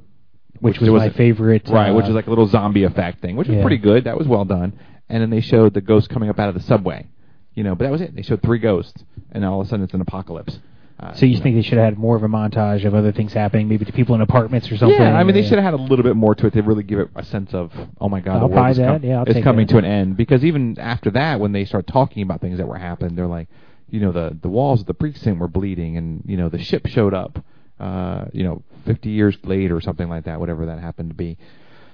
[0.61, 1.69] which was there my favorite.
[1.69, 4.05] right, uh, which is like a little zombie effect thing, which was pretty good.
[4.05, 4.73] That was well done.
[5.09, 7.07] And then they showed the ghost coming up out of the subway.
[7.55, 8.15] You know, but that was it.
[8.15, 9.03] They showed three ghosts,
[9.33, 10.61] and all of a sudden it's an apocalypse.
[11.01, 11.43] Uh, So you know.
[11.43, 13.93] think they should have had more of a montage of other things happening, maybe to
[13.93, 14.97] people in apartments or something?
[15.01, 16.83] Yeah, I mean, they should have had a little bit more to it to really
[16.83, 19.03] give it a sense of, oh my God, I'll the world buy is, that.
[19.03, 19.73] Yeah, is coming that.
[19.73, 20.17] to an end.
[20.17, 23.49] Because even after that, when they start talking about things that were happening, they're like,
[23.91, 26.87] you know, the the walls of the precinct were bleeding, and you know, the ship
[26.87, 27.43] showed up,
[27.81, 31.39] uh, you know, 50 years later or something like that, whatever that happened to be.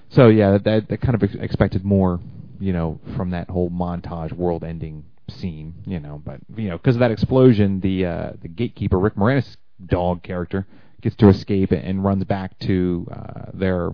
[0.08, 2.20] So yeah, that that kind of ex- expected more,
[2.64, 6.22] you know, from that whole montage world-ending scene, you know.
[6.24, 10.66] But you know, because of that explosion, the uh, the gatekeeper Rick Moranis dog character
[11.02, 13.90] gets to escape and runs back to uh, their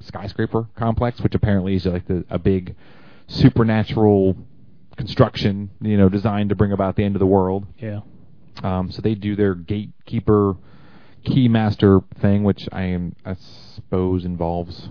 [0.00, 2.76] skyscraper complex, which apparently is like the, a big
[3.26, 4.36] supernatural
[4.96, 7.66] construction, you know, designed to bring about the end of the world.
[7.78, 8.00] Yeah.
[8.62, 10.54] Um, so they do their gatekeeper
[11.26, 13.34] keymaster thing, which I am I
[13.74, 14.90] suppose involves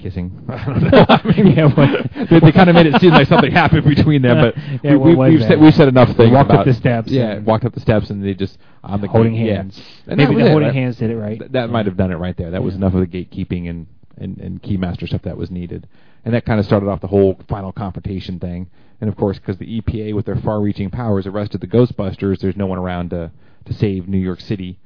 [0.00, 0.44] kissing.
[0.48, 1.06] I don't know.
[1.08, 4.22] I mean, Yeah, what- they, they kind of made it seem like something happened between
[4.22, 6.32] them, but Yeah, we, we, we've said we've said enough things.
[6.32, 9.08] walked up about- the steps Yeah, walked up the steps, and they just on the
[9.08, 9.78] holding gate, hands.
[9.78, 10.12] Yeah.
[10.12, 10.74] And Maybe the holding right?
[10.74, 11.38] hands did it right.
[11.38, 12.50] Th- that might have done it right there.
[12.50, 13.86] That was enough of the gatekeeping and,
[14.16, 15.86] and, and keymaster stuff that was needed.
[16.24, 18.68] And that kind of started off the whole final confrontation thing.
[19.00, 22.66] And of course, because the EPA with their far-reaching powers arrested the Ghostbusters, there's no
[22.66, 23.30] one around to
[23.66, 24.78] to save New York City.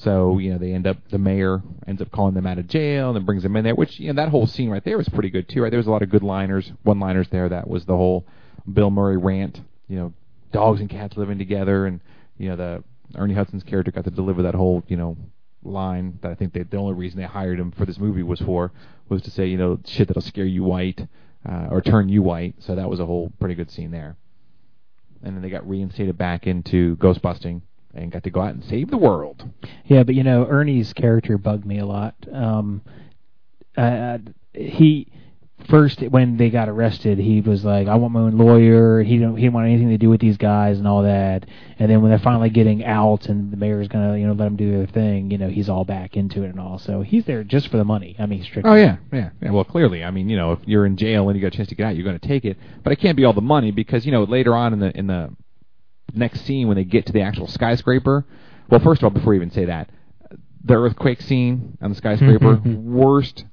[0.00, 3.08] So you know they end up the mayor ends up calling them out of jail
[3.08, 3.74] and then brings them in there.
[3.74, 5.62] Which you know that whole scene right there was pretty good too.
[5.62, 7.50] Right, there was a lot of good liners, one-liners there.
[7.50, 8.24] That was the whole
[8.70, 9.60] Bill Murray rant.
[9.88, 10.12] You know,
[10.52, 12.00] dogs and cats living together, and
[12.38, 12.84] you know the
[13.14, 15.18] Ernie Hudson's character got to deliver that whole you know
[15.62, 18.40] line that I think they, the only reason they hired him for this movie was
[18.40, 18.72] for
[19.10, 21.06] was to say you know shit that'll scare you white
[21.46, 22.54] uh, or turn you white.
[22.60, 24.16] So that was a whole pretty good scene there.
[25.22, 27.60] And then they got reinstated back into ghostbusting
[27.94, 29.48] and got to go out and save the world.
[29.84, 32.14] Yeah, but you know, Ernie's character bugged me a lot.
[32.32, 32.82] Um,
[33.76, 34.18] uh,
[34.52, 35.08] he
[35.68, 39.36] first when they got arrested, he was like, "I want my own lawyer." He didn't
[39.36, 41.46] he didn't want anything to do with these guys and all that.
[41.78, 44.56] And then when they're finally getting out and the mayor's gonna you know let them
[44.56, 46.78] do their thing, you know, he's all back into it and all.
[46.78, 48.16] So he's there just for the money.
[48.18, 48.70] I mean, strictly.
[48.70, 49.50] Oh yeah, yeah, yeah.
[49.50, 51.68] Well, clearly, I mean, you know, if you're in jail and you got a chance
[51.68, 52.56] to get out, you're going to take it.
[52.82, 55.06] But it can't be all the money because you know later on in the in
[55.06, 55.30] the
[56.14, 58.24] next scene when they get to the actual skyscraper.
[58.68, 59.90] Well, first of all, before you even say that,
[60.64, 63.44] the earthquake scene on the skyscraper, worst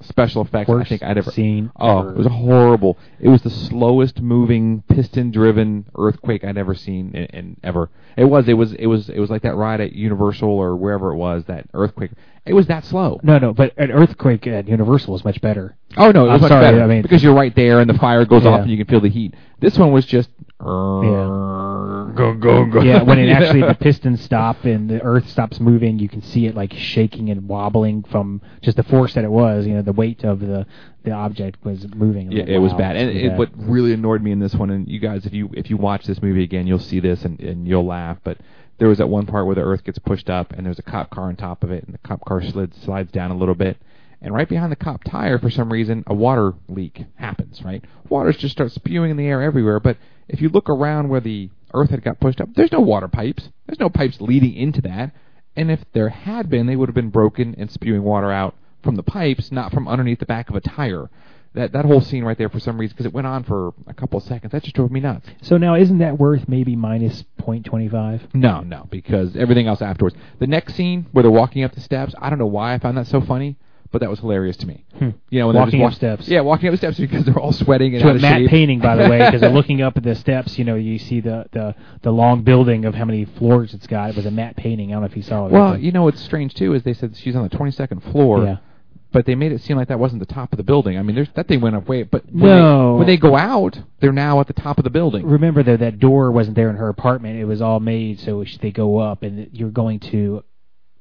[0.00, 1.70] special effects Worst I think I'd ever seen.
[1.76, 2.10] Oh, ever.
[2.10, 2.98] it was horrible.
[3.20, 7.90] It was the slowest moving piston-driven earthquake I'd ever seen in, in ever.
[8.16, 8.46] It was.
[8.48, 8.72] It was.
[8.74, 9.08] It was.
[9.08, 11.44] It was like that ride at Universal or wherever it was.
[11.46, 12.10] That earthquake.
[12.44, 13.18] It was that slow.
[13.22, 15.76] No, no, but an earthquake at Universal was much better.
[15.96, 17.88] Oh no, it was I'm much sorry, better I mean- because you're right there and
[17.88, 19.34] the fire goes off and you can feel the heat.
[19.60, 20.28] This one was just
[22.14, 22.82] go go go.
[22.82, 26.46] Yeah, when it actually the pistons stop and the Earth stops moving, you can see
[26.46, 29.66] it like shaking and wobbling from just the force that it was.
[29.66, 30.66] You know, the weight of the
[31.04, 32.32] the object was moving.
[32.32, 32.96] Yeah, Like, it was bad.
[32.96, 35.70] And it, what really annoyed me in this one, and you guys, if you if
[35.70, 38.18] you watch this movie again, you'll see this and, and you'll laugh.
[38.24, 38.38] But
[38.78, 41.10] there was that one part where the Earth gets pushed up, and there's a cop
[41.10, 43.76] car on top of it, and the cop car slid, slides down a little bit,
[44.20, 47.62] and right behind the cop tire, for some reason, a water leak happens.
[47.62, 49.80] Right, water just starts spewing in the air everywhere.
[49.80, 53.08] But if you look around where the Earth had got pushed up, there's no water
[53.08, 53.50] pipes.
[53.66, 55.12] There's no pipes leading into that.
[55.56, 58.96] And if there had been, they would have been broken and spewing water out from
[58.96, 61.10] the pipes, not from underneath the back of a tire.
[61.54, 63.94] That that whole scene right there, for some reason, because it went on for a
[63.94, 65.28] couple of seconds, that just drove me nuts.
[65.42, 68.26] So now, isn't that worth maybe minus point twenty five?
[68.34, 70.16] No, no, because everything else afterwards.
[70.40, 72.96] The next scene where they're walking up the steps, I don't know why I found
[72.98, 73.56] that so funny,
[73.94, 74.84] but that was hilarious to me.
[74.98, 75.10] Hmm.
[75.30, 76.28] You know, Walking just up walk- steps.
[76.28, 78.50] Yeah, walking up the steps because they're all sweating and To out a matte shape.
[78.50, 80.58] painting, by the way, because they're looking up at the steps.
[80.58, 84.10] You know, you see the, the the long building of how many floors it's got.
[84.10, 84.90] It was a matte painting.
[84.90, 85.52] I don't know if you saw it.
[85.52, 88.44] Well, you know what's strange too is they said she's on the 22nd floor.
[88.44, 88.56] Yeah.
[89.12, 90.98] But they made it seem like that wasn't the top of the building.
[90.98, 92.94] I mean, there's that thing went up way, but when No.
[92.94, 95.24] they, when they go out, they're now at the top of the building.
[95.24, 97.38] remember though that door wasn't there in her apartment.
[97.38, 100.42] It was all made so they go up and you're going to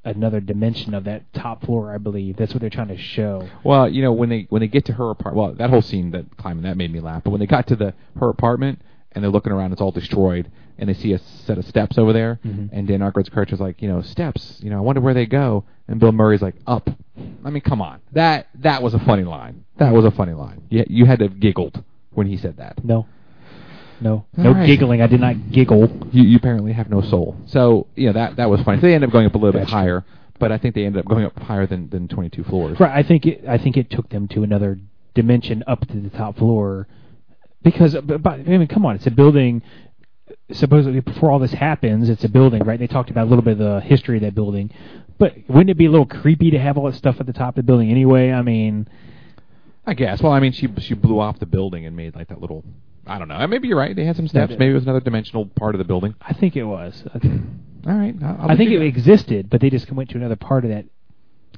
[0.05, 1.93] another dimension of that top floor.
[1.93, 3.47] I believe that's what they're trying to show.
[3.63, 6.11] Well, you know, when they when they get to her apartment, well, that whole scene
[6.11, 7.23] that climbing that made me laugh.
[7.23, 8.81] But when they got to the her apartment
[9.13, 9.71] and they're looking around.
[9.71, 10.49] It's all destroyed,
[10.79, 12.39] and they see a set of steps over there.
[12.43, 12.69] Mhm.
[12.71, 14.59] And Dan Aykroyd's character's like, you know, steps.
[14.63, 15.65] You know, I wonder where they go.
[15.87, 16.89] And Bill Murray's like, up.
[17.45, 17.99] I mean, come on.
[18.13, 19.65] That that was a funny line.
[19.77, 20.63] That was a funny line.
[20.69, 21.83] You you had to have giggled
[22.13, 22.83] when he said that.
[22.83, 23.05] No.
[24.01, 24.25] No.
[24.37, 24.65] All no right.
[24.65, 25.01] giggling.
[25.01, 25.87] I did not giggle.
[26.11, 27.37] You, you apparently have no soul.
[27.47, 28.79] So you know that that was funny.
[28.79, 30.03] So they ended up going up a little bit higher,
[30.39, 32.79] but I think they ended up going up higher than than 22 floors.
[32.79, 32.91] Right.
[32.91, 33.45] I think it.
[33.47, 34.79] I think it took them to another
[35.13, 36.87] dimension up to the top floor,
[37.61, 37.95] because.
[38.03, 39.61] But, but I mean, come on, it's a building.
[40.51, 42.79] Supposedly, before all this happens, it's a building, right?
[42.79, 44.71] They talked about a little bit of the history of that building,
[45.17, 47.49] but wouldn't it be a little creepy to have all that stuff at the top
[47.49, 48.31] of the building anyway?
[48.31, 48.87] I mean,
[49.85, 50.21] I guess.
[50.21, 52.63] Well, I mean, she she blew off the building and made like that little.
[53.05, 53.45] I don't know.
[53.47, 53.95] Maybe you're right.
[53.95, 54.51] They had some steps.
[54.51, 56.15] Maybe it was another dimensional part of the building.
[56.21, 57.03] I think it was.
[57.13, 57.17] I,
[57.89, 58.15] All right.
[58.23, 60.85] I'll, I think it existed, but they just went to another part of that.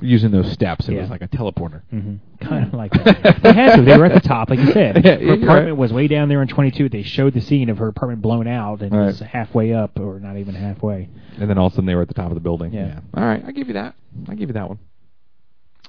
[0.02, 0.89] using those steps.
[0.89, 1.02] It Yeah.
[1.02, 1.84] was like a teleporter.
[1.91, 3.39] hmm Kind of like that.
[3.43, 3.82] they had to.
[3.84, 4.96] They were at the top, like you said.
[5.06, 5.78] Yeah, her apartment right.
[5.78, 6.89] was way down there in 22.
[6.89, 10.20] They showed the scene of her apartment blown out, and it was halfway up, or
[10.20, 11.08] not even halfway.
[11.39, 12.74] And then all of a sudden they were at the top of the building.
[12.74, 13.00] Yeah.
[13.14, 13.96] All right, I give you that.
[14.28, 14.80] I give you that one.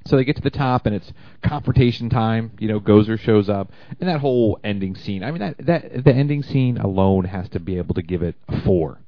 [0.07, 2.53] So they get to the top and it's confrontation time.
[2.59, 5.23] You know, Gozer shows up, and that whole ending scene.
[5.23, 8.37] I mean, that that the ending scene alone has to be able to give it
[8.49, 8.99] a four,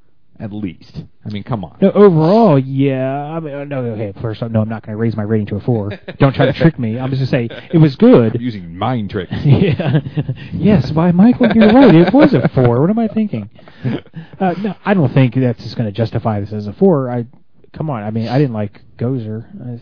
[0.40, 1.04] at least.
[1.24, 1.76] I mean, come on.
[1.80, 3.22] No, overall, yeah.
[3.22, 4.12] I mean, uh, no, okay.
[4.20, 5.90] First, no, I'm not going to raise my rating to a four.
[6.18, 6.98] Don't try to trick me.
[6.98, 8.40] I'm just going to say it was I'm good.
[8.40, 9.32] using mind tricks.
[9.44, 10.00] yeah.
[10.52, 11.94] yes, why, Michael, you're right.
[11.94, 12.80] It was a four.
[12.80, 13.50] What am I thinking?
[14.40, 17.10] Uh, no, I don't think that's just going to justify this as a four.
[17.10, 17.26] I
[17.72, 18.02] come on.
[18.02, 19.46] I mean, I didn't like Gozer.
[19.64, 19.80] I,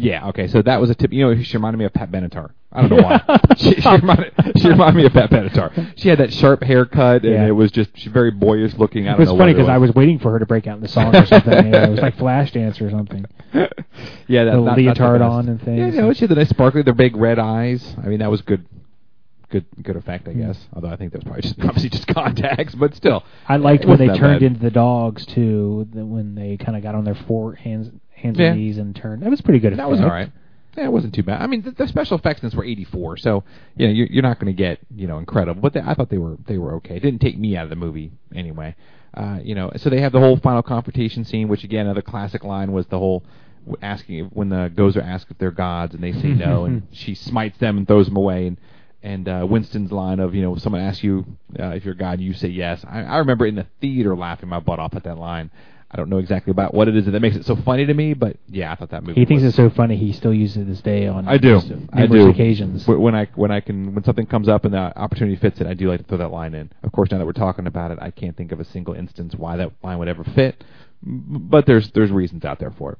[0.00, 1.12] Yeah, okay, so that was a tip.
[1.12, 2.50] You know, she reminded me of Pat Benatar.
[2.70, 3.40] I don't know why.
[3.56, 5.92] she, she, reminded, she reminded me of Pat Benatar.
[5.98, 7.46] She had that sharp haircut, and Yeah.
[7.48, 9.08] it was just she's very boyish looking.
[9.08, 10.76] I it don't was know funny because I was waiting for her to break out
[10.76, 11.64] in the song or something.
[11.66, 13.24] you know, it was like Flashdance or something.
[14.28, 15.28] yeah, that The not- not leotard best.
[15.30, 15.96] on and things.
[15.96, 17.96] Yeah, she had the nice sparkly, the big red eyes.
[18.02, 18.66] I mean, that was good,
[19.50, 20.40] good, good effect, I Hmm.
[20.46, 20.68] guess.
[20.74, 23.24] Although I think that was probably just obviously just contacts, but still.
[23.48, 24.42] I liked when they turned bad.
[24.42, 25.88] into the dogs too.
[25.92, 28.46] When they kind of got on their four hands, hands Yeah.
[28.52, 29.20] and knees and turn.
[29.20, 29.76] That was pretty good.
[29.76, 30.30] That was all right.
[30.76, 31.42] Yeah, it wasn't too bad.
[31.42, 33.42] I mean, the, the special effects in this were 84, so
[33.76, 36.08] you know you're, you're not going to get you know incredible, but they, I thought
[36.08, 36.96] they were they were okay.
[36.96, 38.76] It didn't take me out of the movie anyway.
[39.14, 42.44] Uh, you know, so they have the whole final confrontation scene, which again, another classic
[42.44, 43.24] line was the whole
[43.82, 47.58] asking when the Gozer ask if they're gods and they say no, and she smites
[47.58, 48.56] them and throws them away, and
[49.02, 51.24] and uh, Winston's line of you know if someone asks you
[51.58, 52.84] uh, if you're a God, you say yes.
[52.88, 55.50] I, I remember in the theater laughing my butt off at that line.
[55.90, 58.12] I don't know exactly about what it is that makes it so funny to me,
[58.12, 59.18] but yeah, I thought that movie.
[59.20, 59.96] He thinks was, it's so funny.
[59.96, 61.26] He still uses it this day on.
[61.26, 61.62] I do.
[61.94, 62.28] I do.
[62.28, 62.84] occasions.
[62.84, 65.66] Wh- When I when I can when something comes up and the opportunity fits it,
[65.66, 66.70] I do like to throw that line in.
[66.82, 69.34] Of course, now that we're talking about it, I can't think of a single instance
[69.34, 70.62] why that line would ever fit,
[71.02, 72.98] but there's there's reasons out there for it.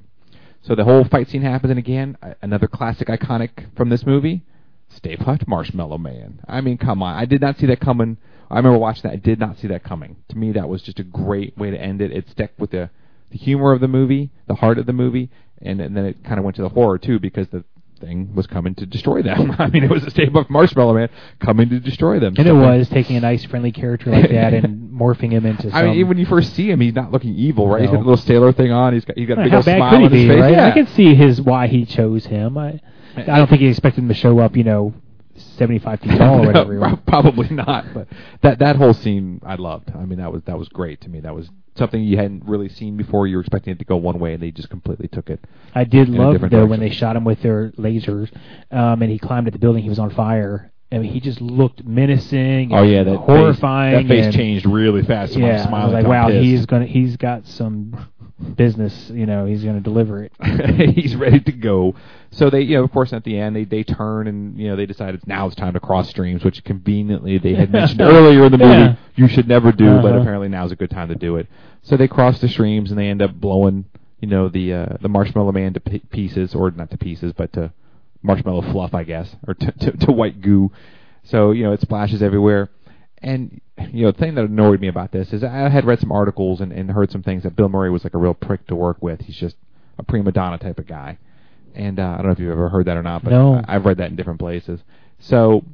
[0.63, 4.43] So the whole fight scene happens, and again, another classic iconic from this movie,
[4.89, 6.41] Stay Puft Marshmallow Man.
[6.49, 8.17] I mean, come on, I did not see that coming.
[8.51, 9.13] I remember watching that.
[9.13, 10.17] I did not see that coming.
[10.31, 12.11] To me, that was just a great way to end it.
[12.13, 12.91] It stuck with the
[13.31, 15.29] the humor of the movie, the heart of the movie,
[15.61, 17.63] and, and then it kind of went to the horror too because the
[18.01, 19.51] thing was coming to destroy them.
[19.59, 22.35] I mean, it was a Stay Puft Marshmallow Man coming to destroy them.
[22.39, 25.69] and it So- was taking a nice, friendly character like that and morphing him into.
[25.75, 27.83] I mean, even when you first see him, he's not looking evil, right?
[27.83, 28.95] He's got a little sailor thing on.
[28.95, 30.41] He's got he's got a big how old smile on his be, face.
[30.41, 30.53] right?
[30.53, 30.67] Yeah.
[30.69, 32.57] I can see his why he chose him.
[32.57, 32.81] I,
[33.17, 34.57] I don't think he expected him to show up.
[34.57, 34.95] You know,
[35.39, 36.75] seventy-five feet tall or whatever.
[36.75, 37.87] No, probably not.
[37.95, 38.09] But
[38.43, 39.91] that that whole scene I loved.
[39.95, 41.21] I mean, that was that was great to me.
[41.21, 43.27] That was something you hadn't really seen before.
[43.27, 45.41] You were expecting it to go one way, and they just completely took it.
[45.75, 48.31] I did love though when they shot him with their lasers,
[48.71, 49.83] um, and he climbed at the building.
[49.83, 50.73] He was on fire.
[50.91, 52.73] I mean, he just looked menacing.
[52.73, 54.09] Oh yeah, that horrifying.
[54.09, 55.37] Face, that face changed really fast.
[55.37, 56.43] Yeah, I was like, wow, pissed.
[56.43, 58.09] he's gonna, he's got some
[58.57, 59.11] business.
[59.11, 60.33] You know, he's gonna deliver it.
[60.95, 61.95] he's ready to go.
[62.31, 64.77] So they, you know, of course, at the end they they turn and you know
[64.77, 68.45] they decide it's now it's time to cross streams, which conveniently they had mentioned earlier
[68.47, 68.97] in the movie Yeah.
[69.17, 70.21] you should never do, but Uh-huh.
[70.21, 71.47] apparently now's a good time to do it.
[71.83, 73.87] So they cross the streams and they end up blowing,
[74.21, 77.53] you know, the uh, the marshmallow man to p- pieces, or not to pieces, but
[77.55, 77.73] to
[78.23, 80.71] marshmallow fluff, I guess, or to, to, to white goo.
[81.25, 82.71] So you know it splashes everywhere.
[83.23, 83.61] And
[83.93, 86.61] you know the thing that annoyed me about this is I had read some articles
[86.61, 88.99] and, and heard some things that Bill Murray was like a real prick to work
[89.03, 89.21] with.
[89.23, 89.57] He's just
[89.99, 91.19] a prima donna type of guy.
[91.75, 93.55] And uh, I don't know if you've ever heard that or not, but No.
[93.55, 94.81] I, I've read that in different places.
[95.19, 95.65] So,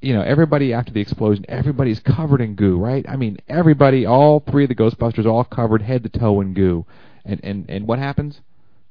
[0.00, 3.04] you know, everybody after the explosion, everybody's covered in goo, right?
[3.08, 6.86] I mean, everybody, all three of the Ghostbusters, all covered head to toe in goo.
[7.24, 8.40] And and and what happens?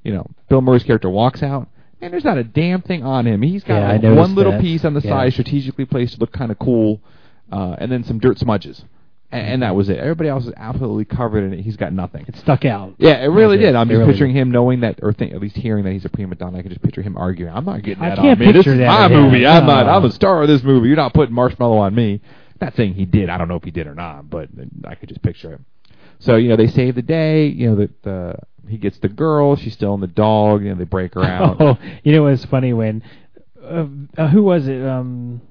[0.03, 1.67] You know, Bill Murray's character walks out,
[2.01, 3.41] and there's not a damn thing on him.
[3.41, 4.61] He's got Yeah, like one little that.
[4.61, 5.09] piece on the Yeah.
[5.11, 7.01] side, strategically placed to look kind of cool,
[7.51, 8.83] uh, and then some dirt smudges,
[9.31, 9.97] and, and that was it.
[9.97, 11.61] Everybody else is absolutely covered in it.
[11.63, 12.25] He's got nothing.
[12.27, 12.95] It stuck out.
[12.97, 13.75] Yeah, it really did.
[13.75, 16.05] I'm It just really picturing him knowing that, or think, at least hearing that he's
[16.05, 16.57] a prima donna.
[16.57, 17.53] I can just picture him arguing.
[17.53, 18.51] I'm not getting I that can't on me.
[18.51, 19.21] This picture is that my of him.
[19.23, 19.45] movie.
[19.47, 19.87] I'm not.
[19.87, 20.87] I'm the star of this movie.
[20.87, 22.21] You're not putting marshmallow on me.
[22.59, 23.29] Not saying he did.
[23.29, 24.49] I don't know if he did or not, but
[24.85, 25.61] I could just picture it.
[26.19, 27.45] So you know they save the day.
[27.47, 28.35] You know the, the
[28.67, 29.55] he gets the girl.
[29.55, 30.63] She's still in the dog.
[30.63, 31.57] You know they break her out.
[31.61, 33.03] Oh, you know what's funny when
[33.63, 33.85] uh,
[34.17, 34.83] uh, who was it?
[34.83, 35.41] Um,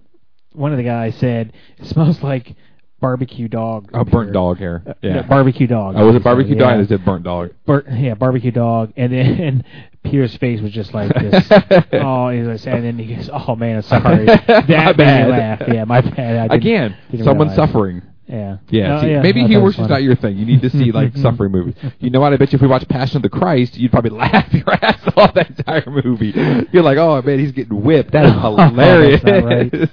[0.57, 2.55] one of the guys said it smells like
[3.01, 3.91] barbecue dog.
[3.93, 4.83] A burnt here." dog hair.
[4.87, 5.15] Uh, Yeah.
[5.17, 5.95] no, barbecue dog.
[5.97, 6.79] Oh, was it barbecue said, dog?
[6.79, 7.51] Or is it burnt dog?
[7.67, 9.65] Bar- yeah, barbecue dog, and then and
[10.03, 11.47] Peter's face was just like this.
[11.93, 14.95] oh, he was, and then he goes, "Oh man, I'm sorry." That My made me
[14.97, 15.29] bad.
[15.31, 15.63] laugh.
[15.69, 16.51] Yeah, my bad.
[16.51, 18.03] I Again, someone suffering.
[18.29, 18.57] Yeah.
[18.71, 20.37] Yeah, No, see, yeah, maybe I humor's just not your thing.
[20.37, 21.75] You need to see like suffering movies.
[22.01, 22.33] You know what?
[22.33, 25.01] I bet you if we watched Passion of the Christ, you'd probably laugh your ass
[25.17, 26.33] off that entire movie.
[26.73, 28.11] You're like, oh man, he's getting whipped.
[28.11, 29.91] That is hilarious.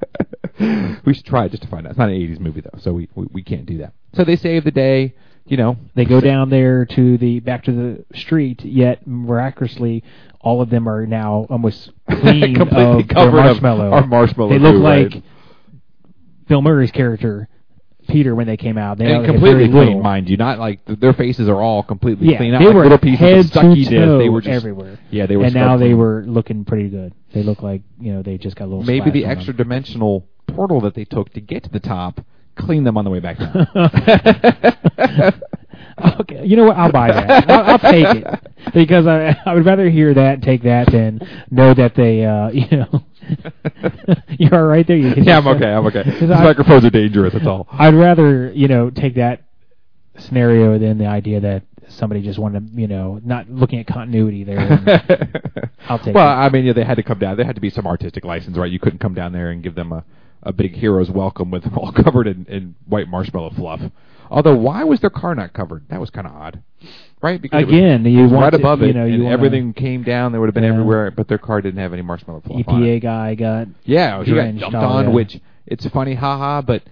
[0.00, 0.98] That's not right.
[1.04, 1.90] we should try it just to find out.
[1.90, 3.92] It's not an '80s movie though, so we, we we can't do that.
[4.14, 5.14] So they save the day.
[5.48, 10.02] You know, They go down there to the back to the street, yet miraculously,
[10.40, 13.90] all of them are now almost clean completely of their covered of marshmallow.
[13.92, 14.48] our marshmallow.
[14.50, 15.22] they look goo, like right?
[16.48, 17.48] Bill Murray's character,
[18.06, 18.98] Peter, when they came out.
[18.98, 20.02] They and completely clean, little.
[20.02, 20.36] mind you.
[20.36, 22.52] Not like th- their faces are all completely Yeah, clean.
[22.52, 24.98] Not they like were little pieces head of to toe They were just everywhere.
[25.10, 25.44] Yeah, they were.
[25.44, 27.12] and now scrubbed they were looking pretty good.
[27.32, 28.82] They look like you know they just got a little.
[28.84, 29.68] maybe the extra them.
[29.68, 32.20] dimensional portal that they took to get to the top
[32.54, 33.66] cleaned them on the way back down.
[36.20, 36.76] okay, you know what?
[36.76, 37.50] I'll buy that.
[37.50, 38.40] I'll, I'll take it
[38.74, 41.20] because I I would rather hear that and take that than
[41.50, 43.04] know that they uh you know
[44.38, 44.96] you're all right there.
[44.96, 45.72] You can yeah, I'm uh, okay.
[45.72, 46.04] I'm okay.
[46.20, 47.32] These I- microphones are dangerous.
[47.32, 47.66] That's all.
[47.72, 49.42] I'd rather you know take that
[50.18, 54.44] scenario than the idea that somebody just wanted to you know not looking at continuity
[54.44, 54.60] there.
[55.88, 56.14] I'll take it.
[56.14, 56.46] well, it.
[56.46, 57.36] I mean, yeah, they had to come down.
[57.36, 58.70] There had to be some artistic license, right?
[58.70, 60.04] You couldn't come down there and give them a,
[60.42, 63.80] a big hero's welcome with them all covered in, in white marshmallow fluff.
[64.30, 65.88] Although, why was their car not covered?
[65.88, 66.62] That was kind of odd,
[67.22, 67.40] right?
[67.40, 70.02] Because was- Again, it you was right to- above you it, know, you everything came
[70.02, 70.32] down.
[70.32, 70.70] They would have been Yeah.
[70.72, 72.60] everywhere, but their car didn't have any marshmallow fluff.
[72.66, 76.82] EPA guy got Yeah, he got jumped on, which it's funny, haha, but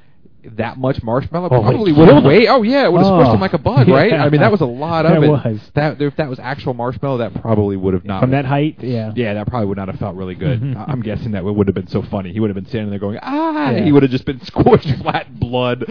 [0.53, 2.49] that much marshmallow Oh, probably would have weighed.
[2.49, 4.11] Oh yeah, it would have squished Oh, him like a bug, right?
[4.11, 4.25] yeah.
[4.25, 5.29] I mean, that was a lot of it.
[5.29, 5.61] was.
[5.75, 8.77] That if that was actual marshmallow, that probably would have not from that height.
[8.83, 9.13] Yeah.
[9.17, 10.77] Yeah, that probably would not have felt really good.
[10.77, 12.33] I- I'm guessing that would have been so funny.
[12.33, 13.71] He would have been standing there going, ah.
[13.71, 13.85] Yeah.
[13.85, 15.85] He would have just been squished flat, blood,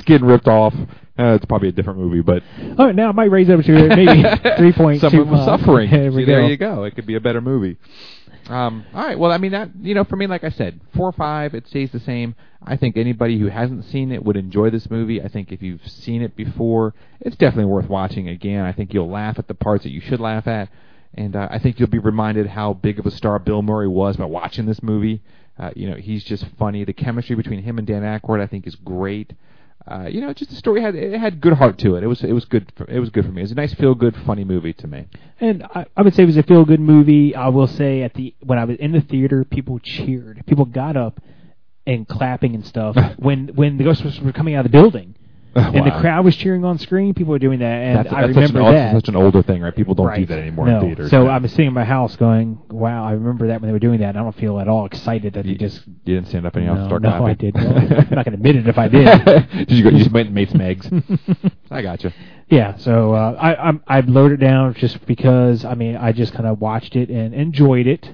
[0.00, 0.74] skin ripped off.
[1.18, 2.42] Uh, it's probably a different movie, but
[2.78, 4.22] Oh, now it might raise up to maybe
[4.56, 5.10] three point two.
[5.10, 5.90] someone was suffering.
[5.90, 6.84] There you go.
[6.84, 7.76] It could be a better movie.
[8.50, 9.18] Um, all right.
[9.18, 11.68] Well, I mean that you know, for me, like I said, four or five, it
[11.68, 12.34] stays the same.
[12.62, 15.22] I think anybody who hasn't seen it would enjoy this movie.
[15.22, 18.64] I think if you've seen it before, it's definitely worth watching again.
[18.64, 20.68] I think you'll laugh at the parts that you should laugh at,
[21.14, 24.16] and uh, I think you'll be reminded how big of a star Bill Murray was
[24.16, 25.22] by watching this movie.
[25.56, 26.84] Uh, you know, he's just funny.
[26.84, 29.32] The chemistry between him and Dan Aykroyd, I think, is great.
[29.86, 32.04] Uh, you know, just the story had it had good heart to it.
[32.04, 32.70] It was it was good.
[32.76, 33.40] For, it was good for me.
[33.40, 35.06] It was a nice, feel good, funny movie to me.
[35.40, 37.34] And I, I would say it was a feel good movie.
[37.34, 40.44] I will say at the when I was in the theater, people cheered.
[40.46, 41.20] People got up
[41.86, 45.16] and clapping and stuff when when the Ghostbusters were coming out of the building.
[45.80, 47.12] And the crowd was cheering on screen.
[47.12, 48.94] People were doing that, and that's, I that's remember such an, that.
[48.94, 49.74] Such an older thing, right?
[49.74, 50.80] People don't do that anymore no.
[50.80, 51.10] in theaters.
[51.10, 51.30] So Yeah.
[51.30, 54.10] I'm sitting in my house going, "Wow, I remember that when they were doing that."
[54.10, 55.86] And I don't feel at all excited that you, they just.
[55.86, 57.26] you didn't stand up and you no, start no.
[57.26, 57.56] I did.
[57.56, 59.24] I'm not going to admit it if I did.
[59.66, 59.90] did you go?
[59.90, 60.88] You just went and made some eggs.
[61.70, 62.12] I got you.
[62.48, 66.32] Yeah, so uh, I I'm, I've loaded it down just because I mean I just
[66.32, 68.08] kind of watched it and enjoyed it.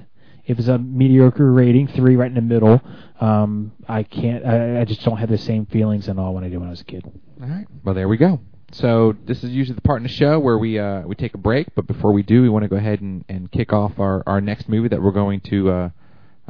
[0.45, 2.81] It was a mediocre rating, three right in the middle.
[3.19, 4.45] Um, I can't.
[4.45, 6.71] I, I just don't have the same feelings and all when I did when I
[6.71, 7.03] was a kid.
[7.41, 7.67] All right.
[7.83, 8.39] Well, there we go.
[8.71, 11.37] So this is usually the part in the show where we uh, we take a
[11.37, 14.23] break, but before we do, we want to go ahead and, and kick off our,
[14.25, 15.89] our next movie that we're going to uh,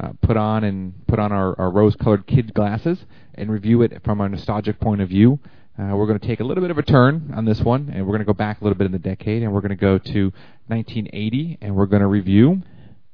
[0.00, 4.20] uh, put on and put on our, our rose-colored kid glasses and review it from
[4.20, 5.38] a nostalgic point of view.
[5.78, 8.04] Uh, we're going to take a little bit of a turn on this one, and
[8.04, 9.76] we're going to go back a little bit in the decade, and we're going to
[9.76, 10.32] go to
[10.66, 12.62] 1980, and we're going to review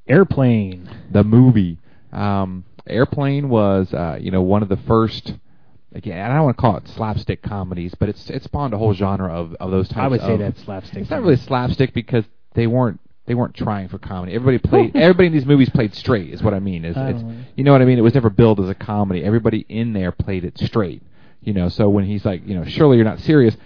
[0.09, 0.89] Airplane.
[1.11, 1.79] the movie.
[2.12, 5.35] Um, Airplane was, uh, you know, one of the first.
[5.95, 8.95] Again, I don't want to call it slapstick comedies, but it's it spawned a whole
[8.95, 9.99] genre of, of those types.
[10.05, 11.03] I would say of- that's slapstick.
[11.03, 12.24] It's not really slapstick because
[12.55, 14.34] they weren't they weren't trying for comedy.
[14.34, 14.97] Everybody played.
[14.97, 16.32] everybody in these movies played straight.
[16.34, 16.84] Is what I mean.
[16.84, 17.22] Is I it's,
[17.57, 17.99] you know what I mean?
[17.99, 19.22] It was never billed as a comedy.
[19.22, 21.03] Everybody in there played it straight.
[21.42, 23.57] You know, so when he's like, you know, surely you're not serious.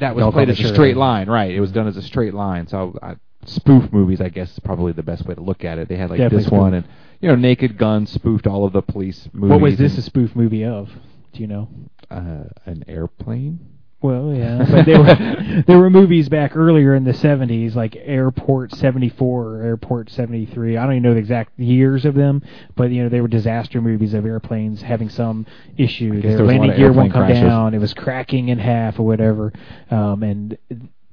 [0.00, 1.52] That was played as a straight line, right?
[1.52, 2.66] It was done as a straight line.
[2.66, 5.88] So I, spoof movies, I guess, is probably the best way to look at it.
[5.88, 6.88] They had like Definitely this one, and
[7.20, 9.50] you know, Naked Gun spoofed all of the police movies.
[9.50, 10.90] What was this a spoof movie of?
[11.34, 11.68] Do you know?
[12.10, 13.58] uh, an airplane?
[14.02, 18.72] Well, yeah, but there were there were movies back earlier in the '70s, like Airport
[18.72, 20.76] '74 or Airport '73.
[20.76, 22.42] I don't even know the exact years of them,
[22.76, 25.46] but you know they were disaster movies of airplanes having some
[25.78, 26.20] issue.
[26.20, 27.42] Their there was a lot landing gear won't come crashes.
[27.42, 27.72] down.
[27.72, 29.52] It was cracking in half or whatever,
[29.90, 30.58] um, and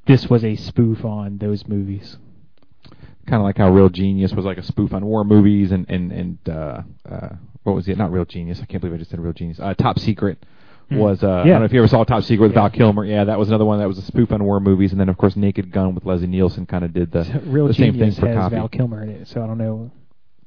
[0.05, 2.17] this was a spoof on those movies.
[3.25, 6.11] kind of like how Real Genius was like a spoof on war movies, and and
[6.11, 7.29] and uh, uh,
[7.63, 7.97] what was it?
[7.97, 8.59] Not Real Genius.
[8.61, 9.59] I can't believe I just said Real Genius.
[9.59, 10.37] Uh, Top Secret
[10.89, 10.97] Hmm.
[10.97, 11.23] was.
[11.23, 12.61] Uh, I don't know if you ever saw Top Secret with Yeah.
[12.61, 13.05] Val Kilmer.
[13.05, 15.17] Yeah, that was another one that was a spoof on war movies, and then of
[15.17, 18.27] course Naked Gun with Leslie Nielsen kind of did the Real the same thing for
[18.27, 18.55] has copy.
[18.55, 19.91] Val Kilmer in it, so I don't know.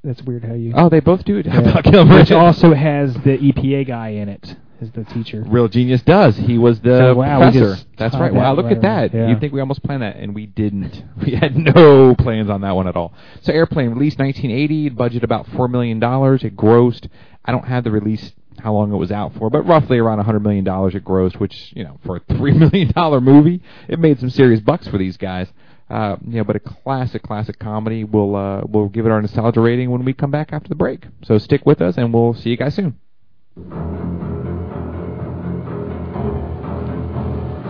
[0.02, 0.72] That's weird how you.
[0.76, 1.40] Oh, they both do.
[1.44, 1.60] Yeah.
[1.62, 4.54] Val Kilmer, Which also has the EPA guy in it
[4.84, 5.42] as the teacher.
[5.46, 6.36] Real Genius does.
[6.36, 7.76] He was the So, wow, professor.
[7.96, 8.32] That's right.
[8.32, 9.14] Wow, look right at that.
[9.14, 9.28] Yeah.
[9.28, 11.02] You'd think we almost planned that, and we didn't.
[11.24, 13.14] We had no plans on that one at all.
[13.42, 16.44] So Airplane released 1980, budget about four million dollars.
[16.44, 17.08] It grossed.
[17.44, 20.40] I don't have the release how long it was out for, but roughly around 100
[20.40, 24.20] million dollars it grossed, which you know for a three million dollar movie, it made
[24.20, 25.48] some serious bucks for these guys.
[25.88, 28.04] Uh, you know, but a classic, classic comedy.
[28.04, 31.06] We'll uh, we'll give it our nostalgia rating when we come back after the break.
[31.22, 34.33] So stick with us, and we'll see you guys soon.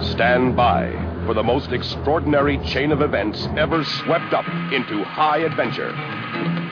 [0.02, 0.90] Stand by
[1.24, 5.92] for the most extraordinary chain of events ever swept up into high adventure.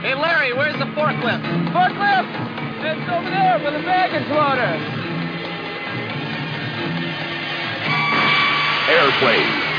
[0.01, 1.43] Hey, Larry, where's the forklift?
[1.73, 2.63] Forklift!
[2.85, 5.03] It's over there with the baggage loader.
[8.91, 9.72] Airplane.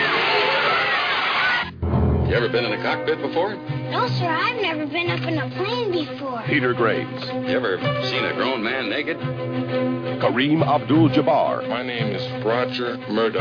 [2.34, 3.54] You ever been in a cockpit before?
[3.92, 6.42] No, sir, I've never been up in a plane before.
[6.48, 7.28] Peter Graves.
[7.28, 9.20] You ever seen a grown man naked?
[9.20, 11.70] Kareem Abdul Jabbar.
[11.70, 13.40] My name is Roger Murdoch.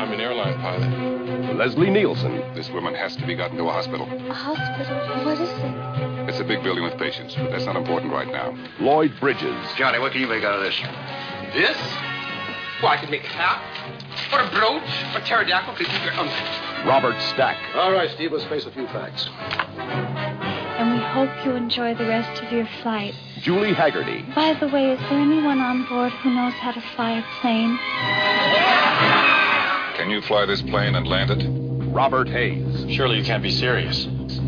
[0.00, 1.56] I'm an airline pilot.
[1.58, 2.54] Leslie Nielsen.
[2.54, 4.06] This woman has to be gotten to a hospital.
[4.10, 5.26] A hospital?
[5.26, 6.26] What is it?
[6.26, 8.56] It's a big building with patients, but that's not important right now.
[8.78, 9.54] Lloyd Bridges.
[9.76, 10.80] Johnny, what can you make out of this?
[11.52, 11.76] This?
[12.82, 13.28] Well, I can make a
[14.10, 15.74] hat, or a brooch, or pterodactyl.
[16.18, 16.28] Um,
[16.86, 17.56] Robert Stack.
[17.74, 19.28] All right, Steve, let's face a few facts.
[20.78, 23.14] And we hope you enjoy the rest of your flight.
[23.40, 24.34] Julie Hagerty.
[24.34, 27.78] By the way, is there anyone on board who knows how to fly a plane?
[29.96, 31.46] Can you fly this plane and land it?
[31.92, 32.86] Robert Hays.
[32.88, 34.06] Surely you can't be serious.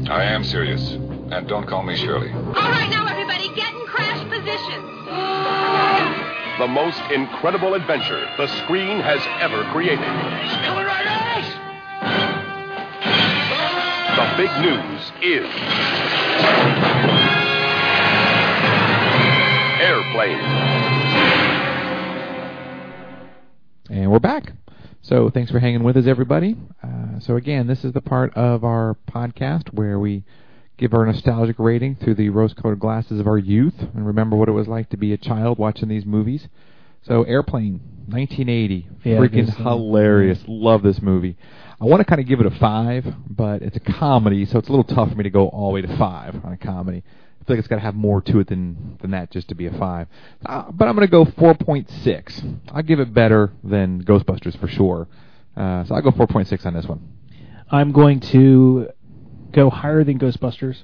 [0.09, 0.93] I am serious.
[0.93, 2.31] And don't call me Shirley.
[2.31, 5.92] All right, now everybody, get in crash position.
[6.63, 9.99] The most incredible adventure the screen has ever created.
[14.15, 15.51] The big news is
[19.83, 20.39] Airplane.
[23.91, 24.53] And we're back.
[25.01, 26.57] So thanks for hanging with us, everybody.
[26.81, 30.23] Uh, so again, this is the part of our podcast where we
[30.79, 34.53] give our nostalgic rating through the rose-colored glasses of our youth and remember what it
[34.53, 36.49] was like to be a child watching these movies.
[37.03, 40.41] So Airplane, 1980, Yeah, freaking uh, hilarious.
[40.47, 41.37] Love this movie.
[41.81, 44.69] I want to kind of give it a five, but it's a comedy, so it's
[44.69, 47.03] a little tough for me to go all the way to five on a comedy.
[47.41, 49.57] I feel like it's got to have more to it than than that just to
[49.57, 50.07] be a five.
[50.47, 52.61] Uh, but I'm going to go 4.6.
[52.73, 55.09] I'll give it better than Ghostbusters for sure.
[55.57, 57.01] Uh, so I'll go 4.6 on this one.
[57.69, 58.91] I'm going to
[59.53, 60.83] go higher than Ghostbusters.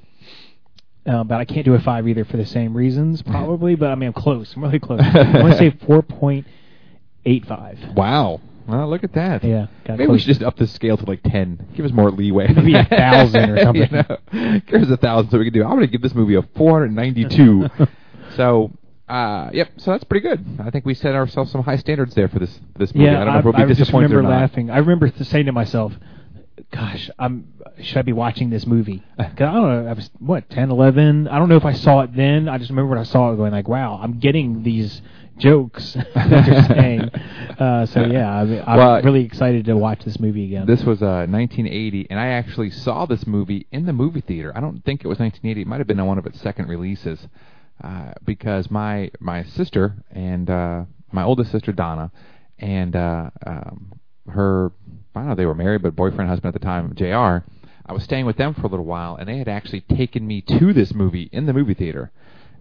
[1.06, 3.74] Uh, but I can't do a five either for the same reasons, probably.
[3.74, 4.54] but I mean, I'm close.
[4.54, 5.00] I'm really close.
[5.02, 5.70] I want to say
[7.24, 7.94] 4.85.
[7.94, 8.40] Wow.
[8.66, 9.42] Well, look at that.
[9.42, 11.68] Yeah, Maybe we should just up the scale to like 10.
[11.74, 12.48] Give us more leeway.
[12.52, 13.88] Maybe a thousand or something.
[13.90, 14.60] You know?
[14.66, 15.62] Give us a thousand so we can do.
[15.64, 17.70] I'm going to give this movie a 492.
[18.36, 18.70] so,
[19.08, 19.70] uh, yep.
[19.78, 20.44] So that's pretty good.
[20.62, 23.06] I think we set ourselves some high standards there for this this movie.
[23.06, 24.68] Yeah, I don't know if we'll be I just remember laughing.
[24.70, 25.94] I remember th- saying to myself,
[26.70, 27.48] "Gosh, I'm
[27.80, 29.86] should I be watching this movie?" 'Cause I don't know.
[29.88, 31.28] I was what 10, 11?
[31.28, 32.48] I don't know if I saw it then.
[32.48, 35.02] I just remember when I saw it, going like, "Wow, I'm getting these
[35.38, 37.10] jokes that they're saying."
[37.58, 40.64] Uh, so yeah, I mean, I'm Well, really excited to watch this movie again.
[40.66, 44.52] This was uh, 1980, and I actually saw this movie in the movie theater.
[44.54, 45.62] I don't think it was 1980.
[45.62, 47.26] It might have been on one of its second releases,
[47.82, 52.12] uh, because my my sister and uh, my oldest sister Donna
[52.60, 53.92] and uh, um,
[54.28, 54.70] her
[55.18, 57.44] I don't know they were married, but boyfriend husband at the time, Jr.
[57.86, 60.42] I was staying with them for a little while, and they had actually taken me
[60.42, 62.10] to this movie in the movie theater.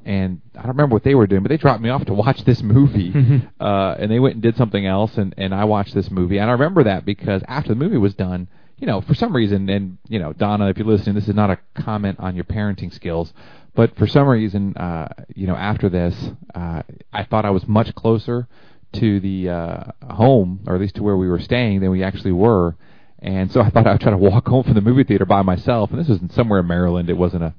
[0.06, 2.46] And I don't remember what they were doing, but they dropped me off to watch
[2.46, 3.14] this movie.
[3.60, 6.38] uh, and they went and did something else, and, and I watched this movie.
[6.38, 8.48] And I remember that because after the movie was done,
[8.78, 11.50] you know, for some reason, and, you know, Donna, if you're listening, this is not
[11.50, 13.34] a comment on your parenting skills,
[13.76, 17.94] but for some reason, uh, you know, after this, uh, I thought I was much
[17.96, 18.48] closer
[18.94, 22.32] to the uh, home, or at least to where we were staying, than we actually
[22.32, 22.76] were.
[23.20, 25.42] And so I thought I would try to walk home from the movie theater by
[25.42, 25.92] myself.
[25.92, 27.10] And this was in somewhere in Maryland.
[27.10, 27.54] It wasn't a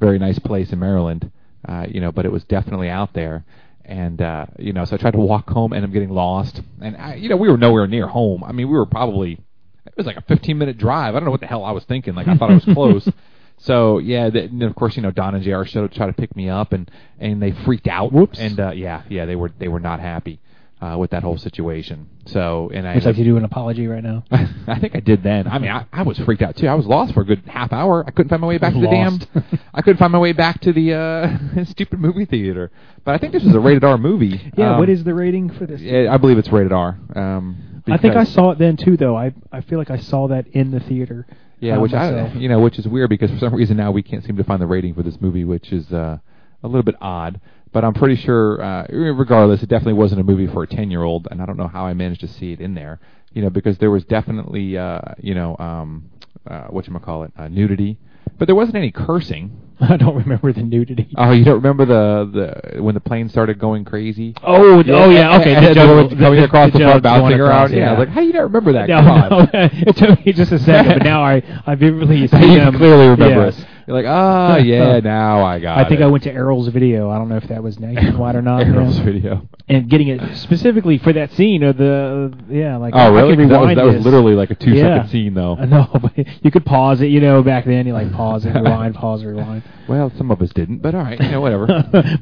[0.00, 1.30] very nice place in Maryland,
[1.66, 3.44] uh, you know, but it was definitely out there.
[3.84, 6.60] And uh, you know, so I tried to walk home, and I'm getting lost.
[6.80, 8.44] And I, you know, we were nowhere near home.
[8.44, 9.38] I mean, we were probably
[9.86, 11.14] it was like a 15 minute drive.
[11.14, 12.14] I don't know what the hell I was thinking.
[12.14, 13.08] Like I thought I was close.
[13.58, 15.64] So yeah, the, and of course you know Don and Jr.
[15.64, 18.12] showed try to pick me up, and and they freaked out.
[18.12, 18.38] Whoops.
[18.38, 20.40] And uh, yeah, yeah, they were they were not happy.
[20.80, 22.08] Uh, with that whole situation.
[22.26, 24.22] So, and I Would you like to do an apology right now?
[24.30, 25.48] I think I did then.
[25.48, 26.68] I mean, I, I was freaked out too.
[26.68, 28.04] I was lost for a good half hour.
[28.06, 29.26] I couldn't find my way back to the damned.
[29.74, 32.70] I couldn't find my way back to the uh, stupid movie theater.
[33.04, 34.52] But I think this was a rated R movie.
[34.56, 35.80] Yeah, Um, what is the rating for this?
[35.80, 36.98] Yeah, I believe it's rated R.
[37.14, 39.16] Um, I think I saw it then too, though.
[39.16, 41.26] I I feel like I saw that in the theater.
[41.60, 42.32] Yeah, uh, which myself.
[42.34, 44.44] I, you know, which is weird because for some reason now we can't seem to
[44.44, 46.18] find the rating for this movie, which is uh,
[46.62, 47.40] a little bit odd.
[47.72, 51.02] But I'm pretty sure, uh, regardless, it definitely wasn't a movie for a 10 year
[51.02, 53.00] old, and I don't know how I managed to see it in there.
[53.32, 56.10] You know, because there was definitely, uh, you know, um,
[56.48, 57.98] uh, what you call it, uh, nudity,
[58.38, 59.60] but there wasn't any cursing.
[59.80, 61.08] I don't remember the nudity.
[61.16, 64.34] Oh, you don't remember the the when the plane started going crazy?
[64.42, 65.54] Oh, oh yeah, okay.
[65.54, 67.70] And the the juggle- coming the- across the, the front, bouncing out.
[67.70, 68.88] Yeah, I was like, how do you not remember that?
[68.88, 72.74] No, no, it took me just a second, but now I I vividly see them.
[72.76, 73.58] clearly remember yes.
[73.58, 73.66] it.
[73.88, 75.86] You're like, ah, yeah, now I got it.
[75.86, 76.04] I think it.
[76.04, 77.08] I went to Erol's video.
[77.08, 78.66] I don't know if that was nationwide or not.
[78.66, 79.04] Erol's yeah.
[79.04, 79.48] video.
[79.66, 83.34] And getting it specifically for that scene of the yeah, like Oh, I really?
[83.46, 85.06] that was- that was literally like a two-second yeah.
[85.06, 85.56] scene, though.
[85.56, 86.12] I know, but
[86.44, 87.06] you could pause it.
[87.06, 89.62] You know, back then you like pause it, rewind, pause, rewind.
[89.88, 91.66] Well, some of us didn't, but all right, you know, whatever.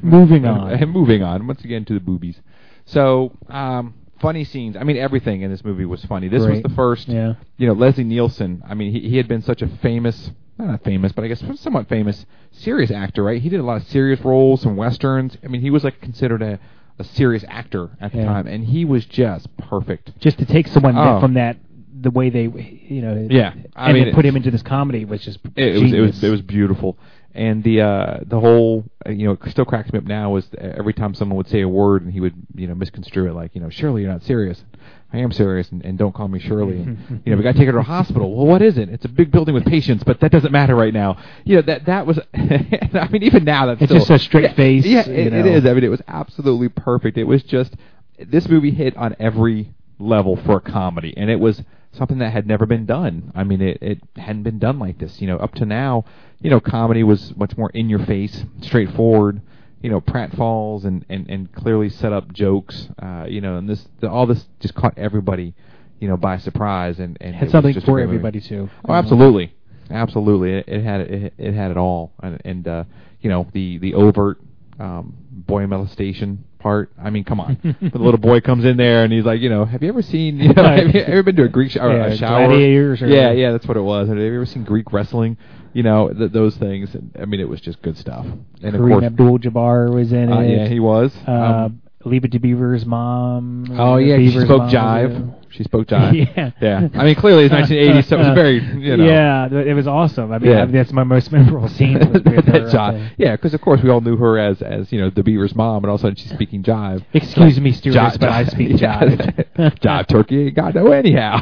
[0.01, 0.71] Moving on.
[0.71, 1.47] And moving on.
[1.47, 2.39] Once again to the boobies.
[2.85, 4.77] So, um, funny scenes.
[4.77, 6.29] I mean, everything in this movie was funny.
[6.29, 6.63] This Great.
[6.63, 7.09] was the first.
[7.09, 7.33] Yeah.
[7.57, 8.63] You know, Leslie Nielsen.
[8.65, 10.31] I mean, he he had been such a famous,
[10.65, 13.41] not famous, but I guess somewhat famous serious actor, right?
[13.41, 15.37] He did a lot of serious roles, some westerns.
[15.43, 16.59] I mean, he was like considered a
[16.99, 18.25] a serious actor at the Yeah.
[18.25, 20.17] time, and he was just perfect.
[20.19, 21.19] Just to take someone Oh.
[21.19, 21.57] from that
[22.01, 22.43] the way they
[22.89, 25.81] you know Yeah, I and mean, put him into this comedy, which is It, it
[25.83, 26.97] was it was it was beautiful,
[27.35, 30.49] and the uh the whole uh, you know it still cracks me up now is
[30.59, 33.53] every time someone would say a word and he would you know misconstrue it like
[33.53, 34.63] you know surely you're not serious.
[35.11, 36.77] I am serious, and, and don't call me Shirley.
[36.77, 38.35] And, you know, we got to take her to a hospital.
[38.35, 38.89] Well, what is it?
[38.89, 41.17] It's a big building with patients, but that doesn't matter right now.
[41.45, 42.19] You know, that that was.
[42.33, 45.45] I mean, even now, that's It's still, just a straight yeah, face, Yeah, it, it
[45.45, 45.65] is.
[45.65, 47.17] I mean, it was absolutely perfect.
[47.17, 47.73] It was just
[48.19, 51.61] this movie hit on every level for a comedy, and it was
[51.93, 53.31] something that had never been done.
[53.33, 55.21] I mean, it it hadn't been done like this.
[55.21, 56.03] You know, up to now,
[56.41, 59.41] you know, comedy was much more in your face, straightforward.
[59.81, 62.89] You know, pratfalls and and and clearly set up jokes.
[63.01, 65.53] Uh, you know, and this the, all this just caught everybody,
[65.99, 68.69] you know, by surprise and and had something for everybody too.
[68.87, 69.53] Oh, absolutely,
[69.91, 70.53] absolutely.
[70.53, 72.83] It, it had it, it had it all, and, and uh,
[73.21, 74.39] you know the the overt
[74.79, 76.91] um, boy molestation part.
[76.99, 77.57] I mean, come on.
[77.79, 80.37] The little boy comes in there and he's like, you know, have you ever seen?
[80.39, 82.47] You know, have you ever been to a Greek sh- or Yeah, a shower?
[82.47, 84.07] gladiators or- yeah, yeah, that's what it was.
[84.09, 85.37] Have you ever seen Greek wrestling?
[85.77, 86.93] You know, th- those things.
[86.95, 88.25] And, I mean, it was just good stuff.
[88.63, 90.49] And of Kareem Abdul-Jabbar was in uh, it.
[90.49, 91.15] yeah, he was.
[91.27, 93.65] Uh, Um, Leave It to Beaver's mom.
[93.71, 95.11] Oh uh, yeah, she spoke mom jive.
[95.43, 95.47] it.
[95.49, 96.13] She spoke jive.
[96.37, 96.87] yeah, yeah.
[96.93, 99.03] I mean, clearly it's 1980, so it was very, you know.
[99.05, 100.31] Yeah, it was awesome.
[100.31, 100.63] I mean, Yeah.
[100.63, 101.99] I- that's my most memorable scene.
[101.99, 103.11] with her, That jive.
[103.17, 105.83] Yeah, because of course we all knew her as as you know the Beaver's mom,
[105.83, 107.03] and all of a sudden she's speaking jive.
[107.13, 109.45] Excuse me, stewardess, Jive- but I speak jive.
[109.81, 111.41] jive turkey got no anyhow.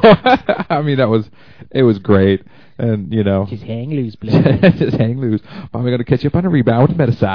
[0.70, 1.30] I mean that was
[1.72, 2.42] it was great,
[2.78, 5.42] and you know Just hang loose, just hang loose.
[5.74, 7.30] Mommy gonna catch you up on a rebound with medicine.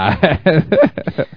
[1.13, 1.29] what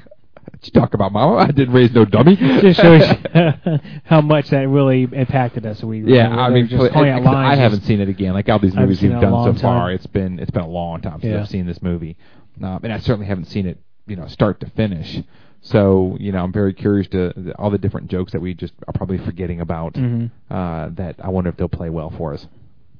[0.63, 1.37] you talk about, Mama?
[1.37, 2.35] I didn't raise no dummy.
[2.61, 3.03] just shows
[4.03, 5.83] how much that really impacted us.
[5.83, 8.33] We Yeah, we I mean, just calling I, haven't seen it again.
[8.33, 9.95] Like all these movies seen we've it in a done so far, time.
[9.95, 11.41] it's been it's been a long time since Yeah.
[11.41, 12.17] I've seen this movie,
[12.61, 13.77] um, and I certainly haven't seen it,
[14.07, 15.21] you know, start to finish.
[15.61, 18.73] So you know, I'm very curious to the, all the different jokes that we just
[18.85, 19.93] are probably forgetting about.
[19.93, 20.29] Mhm.
[20.51, 22.45] Uh, that I wonder if they'll play well for us.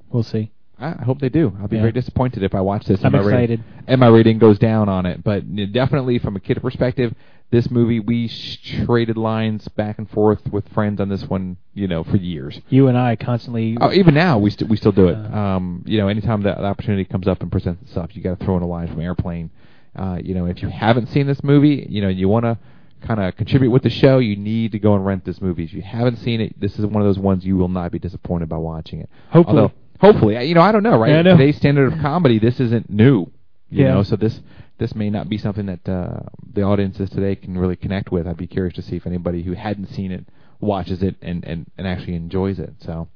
[0.10, 0.52] We'll see.
[0.80, 1.56] I hope they do.
[1.62, 1.84] I'll be Yeah.
[1.84, 3.04] very disappointed if I watch this.
[3.06, 5.24] I'm and my rating- and my rating goes down on it.
[5.24, 7.14] But definitely, from a kid perspective,
[7.52, 11.58] this movie we sh- traded lines back and forth with friends on this one.
[11.76, 12.60] You know, for years.
[12.70, 13.78] You and I constantly.
[13.80, 15.16] Oh, even now we st- we still do it.
[15.16, 18.38] Uh, Um, you know, anytime that the opportunity comes up and presents itself, you got
[18.40, 19.50] to throw in a line from Airplane.
[19.96, 22.58] Uh, you know, if you haven't seen this movie, you know, you want to
[23.02, 25.64] kind of contribute with the show, you need to go and rent this movie.
[25.64, 28.00] If you haven't seen it, this is one of those ones you will not be
[28.00, 29.10] disappointed by watching it.
[29.30, 29.60] Hopefully.
[29.62, 31.12] Although, hopefully, you know, I don't know, right?
[31.12, 31.38] Yeah, know.
[31.38, 33.32] Today's standard of comedy, this isn't new.
[33.70, 33.94] You Yeah.
[33.96, 34.42] know, so this
[34.80, 36.22] this may not be something that uh,
[36.54, 38.28] the audiences today can really connect with.
[38.28, 40.26] I'd be curious to see if anybody who hadn't seen it
[40.60, 42.74] watches it and and, and actually enjoys it.
[42.80, 43.08] So.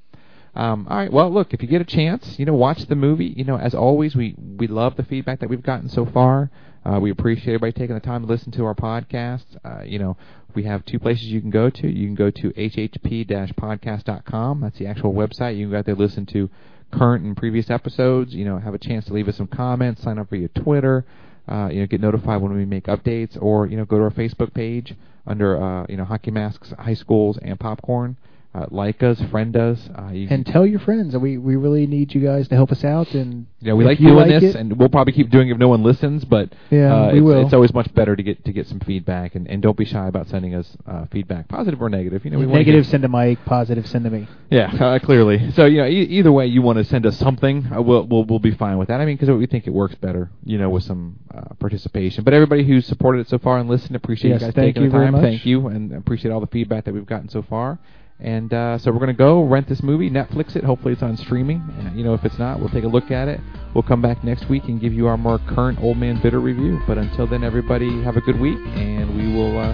[0.55, 1.11] Um, all right.
[1.13, 3.31] Well, look, if you get a chance, you know, watch the movie.
[3.37, 6.49] You know, as always, we we love the feedback that we've gotten so far.
[6.83, 9.43] Uh, we appreciate everybody taking the time to listen to our podcast.
[9.63, 10.17] Uh, you know,
[10.55, 11.87] we have two places you can go to.
[11.87, 14.61] You can go to hhp-podcast.com.
[14.61, 15.57] That's the actual website.
[15.57, 16.49] You can go out there listen to
[16.91, 18.33] current and previous episodes.
[18.33, 21.05] You know, have a chance to leave us some comments, sign up for your Twitter.
[21.47, 24.11] Uh, you know, get notified when we make updates, or you know, go to our
[24.11, 24.93] Facebook page
[25.25, 28.17] under uh, you know Hockey Masks, High Schools, and Popcorn.
[28.57, 29.89] Uh, like us, friend us.
[29.97, 31.15] Uh, you And tell your friends.
[31.15, 33.13] We we really need you guys to help us out.
[33.13, 35.57] And yeah, we like doing like this, it- and we'll probably keep doing it if
[35.57, 36.25] no one listens.
[36.25, 37.41] But Yeah, uh, we it's, will.
[37.45, 40.07] it's always much better to get to get some feedback, and, and don't be shy
[40.07, 42.25] about sending us uh, feedback, positive or negative.
[42.25, 44.27] You know, we negative get- send to Mike, positive send to me.
[44.49, 45.51] Yeah, uh, clearly.
[45.51, 48.23] So you know, e- either way, you want to send us something, uh, we'll we'll
[48.25, 49.01] we'll be fine with that.
[49.01, 52.23] I mean, because we think it works better, you know, with some uh, participation.
[52.23, 54.89] But everybody who's supported it so far and listened, appreciate Yes, you guys taking you
[54.89, 55.13] the time.
[55.21, 57.79] Thank you, and appreciate all the feedback that we've gotten so far.
[58.19, 60.63] And uh, so we're gonna go rent this movie, Netflix it.
[60.63, 61.61] Hopefully, it's on streaming.
[61.61, 63.39] Uh, you know, if it's not, we'll take a look at it.
[63.75, 66.81] We'll come back next week and give you our more current Old Man Bitter review.
[66.87, 69.73] But until then, everybody have a good week, and we will uh,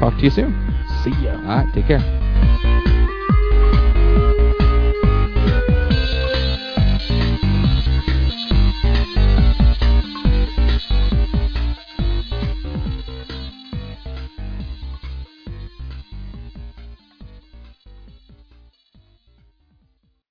[0.00, 0.52] talk to you soon.
[1.04, 1.32] See ya.
[1.32, 2.31] All right, take care.